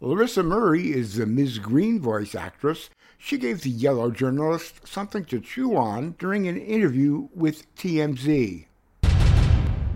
Larissa 0.00 0.42
Murray 0.42 0.92
is 0.92 1.14
the 1.14 1.26
Ms. 1.26 1.58
Green 1.58 2.00
voice 2.00 2.34
actress. 2.34 2.90
She 3.18 3.38
gave 3.38 3.62
the 3.62 3.70
yellow 3.70 4.10
journalist 4.10 4.86
something 4.86 5.24
to 5.26 5.40
chew 5.40 5.76
on 5.76 6.16
during 6.18 6.48
an 6.48 6.58
interview 6.58 7.28
with 7.34 7.74
TMZ 7.76 8.66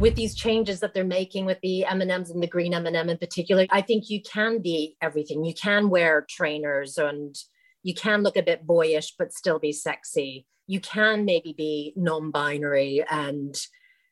with 0.01 0.15
these 0.15 0.35
changes 0.35 0.81
that 0.81 0.95
they're 0.95 1.05
making 1.05 1.45
with 1.45 1.61
the 1.61 1.85
M&Ms 1.85 2.31
and 2.31 2.43
the 2.43 2.47
green 2.47 2.73
M&M 2.73 3.11
in 3.11 3.19
particular, 3.19 3.67
I 3.71 3.83
think 3.83 4.09
you 4.09 4.23
can 4.23 4.61
be 4.61 4.97
everything. 5.03 5.45
You 5.45 5.55
can 5.55 5.91
wear 5.91 6.27
trainers 6.29 6.97
and 6.97 7.37
you 7.83 7.95
can 7.95 8.23
look 8.23 8.37
a 8.37 8.43
bit 8.43 8.66
boyish 8.66 9.14
but 9.19 9.33
still 9.33 9.59
be 9.59 9.73
sexy. 9.73 10.47
You 10.66 10.81
can 10.81 11.25
maybe 11.25 11.55
be 11.57 11.93
non-binary 11.97 13.05
and 13.11 13.55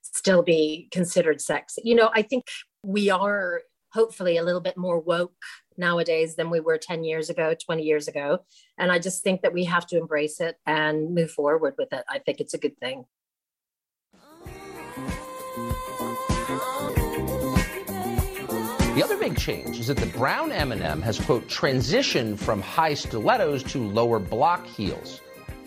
still 0.02 0.42
be 0.42 0.88
considered 0.90 1.40
sexy. 1.40 1.82
You 1.84 1.94
know, 1.94 2.10
I 2.14 2.22
think 2.22 2.44
we 2.82 3.10
are 3.10 3.62
hopefully 3.92 4.36
a 4.36 4.42
little 4.42 4.60
bit 4.60 4.76
more 4.76 5.00
woke 5.00 5.32
nowadays 5.76 6.36
than 6.36 6.50
we 6.50 6.60
were 6.60 6.78
10 6.78 7.04
years 7.04 7.30
ago, 7.30 7.54
20 7.54 7.82
years 7.82 8.08
ago. 8.08 8.40
And 8.78 8.90
I 8.90 8.98
just 8.98 9.22
think 9.22 9.42
that 9.42 9.52
we 9.52 9.64
have 9.64 9.86
to 9.88 9.98
embrace 9.98 10.40
it 10.40 10.56
and 10.66 11.14
move 11.14 11.30
forward 11.30 11.74
with 11.78 11.92
it. 11.92 12.04
I 12.08 12.18
think 12.18 12.40
it's 12.40 12.54
a 12.54 12.58
good 12.58 12.78
thing. 12.78 13.04
The 18.98 19.04
other 19.04 19.16
big 19.16 19.38
change 19.38 19.78
is 19.78 19.86
that 19.86 19.96
the 19.96 20.06
brown 20.06 20.50
M&M 20.50 21.02
has 21.02 21.20
quote 21.20 21.46
transitioned 21.46 22.36
from 22.36 22.60
high 22.60 22.94
stilettos 22.94 23.62
to 23.70 23.78
lower 23.78 24.18
block 24.18 24.66
heels. 24.66 25.20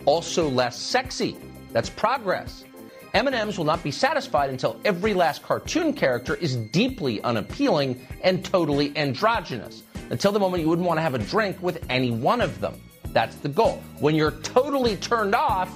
Also 0.04 0.50
less 0.50 0.78
sexy. 0.78 1.38
That's 1.72 1.90
progress. 1.90 2.66
M&Ms 3.14 3.58
will 3.58 3.64
not 3.64 3.82
be 3.84 3.90
satisfied 3.92 4.50
until 4.50 4.82
every 4.84 5.14
last 5.14 5.44
cartoon 5.44 5.94
character 5.94 6.36
is 6.36 6.58
deeply 6.58 7.22
unappealing 7.22 8.06
and 8.22 8.44
totally 8.44 8.92
androgynous. 8.98 9.84
Until 10.10 10.34
the 10.34 10.40
moment 10.42 10.62
you 10.64 10.68
wouldn't 10.68 10.86
want 10.86 10.98
to 10.98 11.02
have 11.02 11.16
a 11.16 11.20
drink 11.20 11.56
with 11.62 11.86
any 11.90 12.12
one 12.12 12.42
of 12.42 12.60
them. 12.60 12.82
That's 13.14 13.38
the 13.38 13.48
goal. 13.48 13.82
When 14.00 14.14
you're 14.14 14.32
totally 14.42 14.98
turned 14.98 15.36
off, 15.36 15.72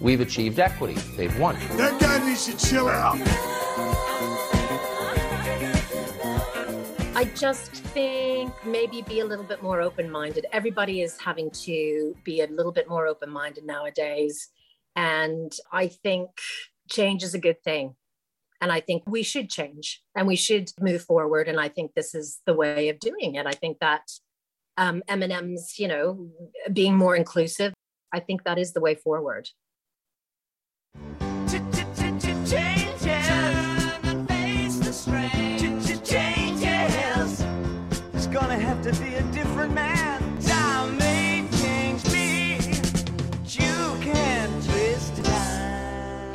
we've 0.00 0.20
achieved 0.20 0.58
equity. 0.58 0.94
They've 1.16 1.38
won. 1.38 1.54
That 1.76 2.00
guy 2.00 2.26
needs 2.26 2.46
to 2.46 2.68
chill 2.68 2.88
out. 2.88 3.65
I 7.16 7.24
just 7.24 7.72
think 7.72 8.52
maybe 8.66 9.00
be 9.00 9.20
a 9.20 9.24
little 9.24 9.42
bit 9.42 9.62
more 9.62 9.80
open 9.80 10.10
minded. 10.10 10.44
Everybody 10.52 11.00
is 11.00 11.18
having 11.18 11.50
to 11.62 12.14
be 12.24 12.42
a 12.42 12.46
little 12.46 12.72
bit 12.72 12.90
more 12.90 13.06
open 13.06 13.30
minded 13.30 13.64
nowadays. 13.64 14.50
And 14.96 15.50
I 15.72 15.88
think 15.88 16.28
change 16.90 17.22
is 17.22 17.32
a 17.32 17.38
good 17.38 17.62
thing. 17.62 17.94
And 18.60 18.70
I 18.70 18.80
think 18.80 19.02
we 19.06 19.22
should 19.22 19.48
change 19.48 20.02
and 20.14 20.26
we 20.26 20.36
should 20.36 20.70
move 20.78 21.04
forward. 21.04 21.48
And 21.48 21.58
I 21.58 21.68
think 21.70 21.94
this 21.94 22.14
is 22.14 22.42
the 22.44 22.52
way 22.52 22.90
of 22.90 22.98
doing 22.98 23.36
it. 23.36 23.46
I 23.46 23.52
think 23.52 23.78
that 23.78 24.02
um, 24.76 25.02
M&M's, 25.08 25.78
you 25.78 25.88
know, 25.88 26.28
being 26.70 26.94
more 26.98 27.16
inclusive, 27.16 27.72
I 28.12 28.20
think 28.20 28.44
that 28.44 28.58
is 28.58 28.74
the 28.74 28.80
way 28.80 28.94
forward. 28.94 29.48
Gonna 38.40 38.58
have 38.58 38.82
to 38.82 38.92
be 39.02 39.14
a 39.14 39.22
different 39.32 39.72
man. 39.72 40.20
Time 40.42 40.98
may 40.98 41.48
change 41.58 42.04
me, 42.12 42.58
but 43.30 43.58
you 43.58 43.96
can't 44.02 44.52
twist 44.62 45.24
time. 45.24 46.34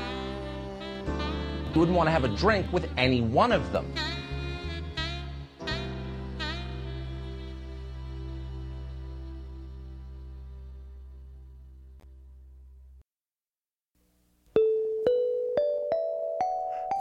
You 1.72 1.80
wouldn't 1.80 1.96
want 1.96 2.08
to 2.08 2.12
have 2.12 2.24
a 2.24 2.30
drink 2.30 2.66
with 2.74 2.90
any 2.98 3.22
one 3.22 3.52
of 3.52 3.72
them. 3.72 3.94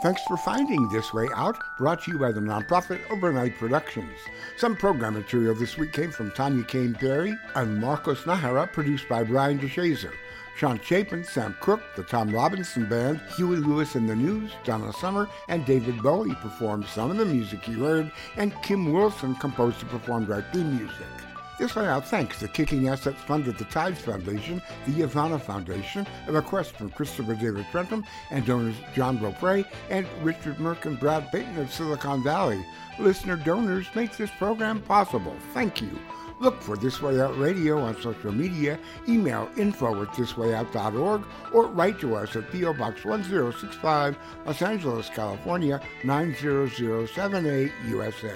Thanks 0.01 0.23
for 0.23 0.35
finding 0.35 0.89
This 0.89 1.13
Way 1.13 1.27
Out, 1.35 1.77
brought 1.77 2.01
to 2.03 2.11
you 2.11 2.17
by 2.17 2.31
the 2.31 2.39
nonprofit 2.39 3.01
Overnight 3.11 3.59
Productions. 3.59 4.17
Some 4.57 4.75
program 4.75 5.13
material 5.13 5.53
this 5.53 5.77
week 5.77 5.93
came 5.93 6.09
from 6.09 6.31
Tanya 6.31 6.63
Kane 6.63 6.95
Perry 6.95 7.37
and 7.53 7.79
Marcos 7.79 8.23
Nájera, 8.23 8.71
produced 8.73 9.07
by 9.07 9.23
Brian 9.23 9.59
DeShazer. 9.59 10.11
Sean 10.57 10.79
Chapin, 10.79 11.23
Sam 11.23 11.55
Crook, 11.59 11.83
the 11.95 12.01
Tom 12.01 12.33
Robinson 12.33 12.89
Band, 12.89 13.21
Huey 13.37 13.57
Lewis 13.57 13.93
and 13.93 14.09
the 14.09 14.15
News, 14.15 14.51
Donna 14.63 14.91
Summer, 14.91 15.29
and 15.49 15.67
David 15.67 16.01
Bowie 16.01 16.33
performed 16.33 16.87
some 16.87 17.11
of 17.11 17.17
the 17.17 17.25
music 17.25 17.67
you 17.67 17.83
heard, 17.83 18.11
and 18.37 18.59
Kim 18.63 18.91
Wilson 18.91 19.35
composed 19.35 19.83
and 19.83 19.91
performed 19.91 20.31
our 20.31 20.41
theme 20.51 20.77
music. 20.77 21.30
This 21.61 21.75
way 21.75 21.85
out 21.85 22.07
thanks 22.07 22.39
the 22.39 22.47
Kicking 22.47 22.87
Assets 22.87 23.21
Fund 23.21 23.47
of 23.47 23.55
the 23.55 23.65
Tides 23.65 24.01
Foundation, 24.01 24.63
the 24.87 25.03
Ivana 25.03 25.39
Foundation, 25.39 26.07
a 26.27 26.31
request 26.31 26.71
from 26.71 26.89
Christopher 26.89 27.35
David 27.35 27.67
Trentham, 27.69 28.03
and 28.31 28.43
donors 28.47 28.73
John 28.95 29.19
Beaupre 29.19 29.63
and 29.91 30.07
Richard 30.23 30.55
Merck 30.57 30.85
and 30.85 30.99
Brad 30.99 31.31
Payton 31.31 31.59
of 31.59 31.71
Silicon 31.71 32.23
Valley. 32.23 32.65
Listener 32.97 33.35
donors 33.35 33.85
make 33.93 34.17
this 34.17 34.31
program 34.39 34.81
possible. 34.81 35.35
Thank 35.53 35.83
you. 35.83 35.99
Look 36.39 36.59
for 36.63 36.77
This 36.77 36.99
Way 36.99 37.21
Out 37.21 37.37
Radio 37.37 37.77
on 37.77 37.95
social 38.01 38.31
media, 38.31 38.79
email 39.07 39.47
info 39.55 40.01
at 40.01 40.07
thiswayout.org, 40.13 41.23
or 41.53 41.67
write 41.67 41.99
to 41.99 42.15
us 42.15 42.35
at 42.35 42.51
P.O. 42.51 42.73
Box 42.73 43.05
1065, 43.05 44.17
Los 44.47 44.63
Angeles, 44.63 45.09
California, 45.09 45.79
90078, 46.03 47.71
USA. 47.89 48.33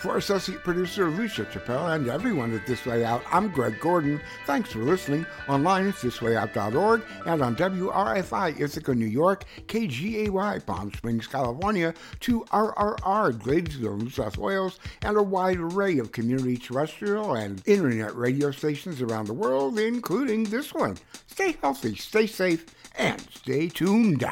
For 0.00 0.16
associate 0.16 0.64
producer 0.64 1.10
Lucia 1.10 1.44
Chappelle 1.44 1.94
and 1.94 2.08
everyone 2.08 2.54
at 2.54 2.66
This 2.66 2.86
Way 2.86 3.04
Out, 3.04 3.22
I'm 3.30 3.50
Greg 3.50 3.78
Gordon. 3.80 4.18
Thanks 4.46 4.72
for 4.72 4.78
listening 4.78 5.26
online 5.46 5.88
at 5.88 5.94
thiswayout.org 5.96 7.02
and 7.26 7.42
on 7.42 7.54
WRFI 7.54 8.58
Ithaca, 8.58 8.94
New 8.94 9.04
York, 9.04 9.44
KGAY 9.66 10.64
Palm 10.64 10.90
Springs, 10.94 11.26
California, 11.26 11.92
to 12.20 12.40
RRR 12.44 13.32
Gladesville, 13.42 13.98
New 13.98 14.08
South 14.08 14.38
Wales, 14.38 14.78
and 15.02 15.18
a 15.18 15.22
wide 15.22 15.58
array 15.58 15.98
of 15.98 16.12
community 16.12 16.56
terrestrial 16.56 17.34
and 17.34 17.62
internet 17.66 18.16
radio 18.16 18.50
stations 18.50 19.02
around 19.02 19.26
the 19.26 19.34
world, 19.34 19.78
including 19.78 20.44
this 20.44 20.72
one. 20.72 20.96
Stay 21.26 21.58
healthy, 21.60 21.94
stay 21.94 22.26
safe, 22.26 22.64
and 22.96 23.20
stay 23.34 23.68
tuned. 23.68 24.24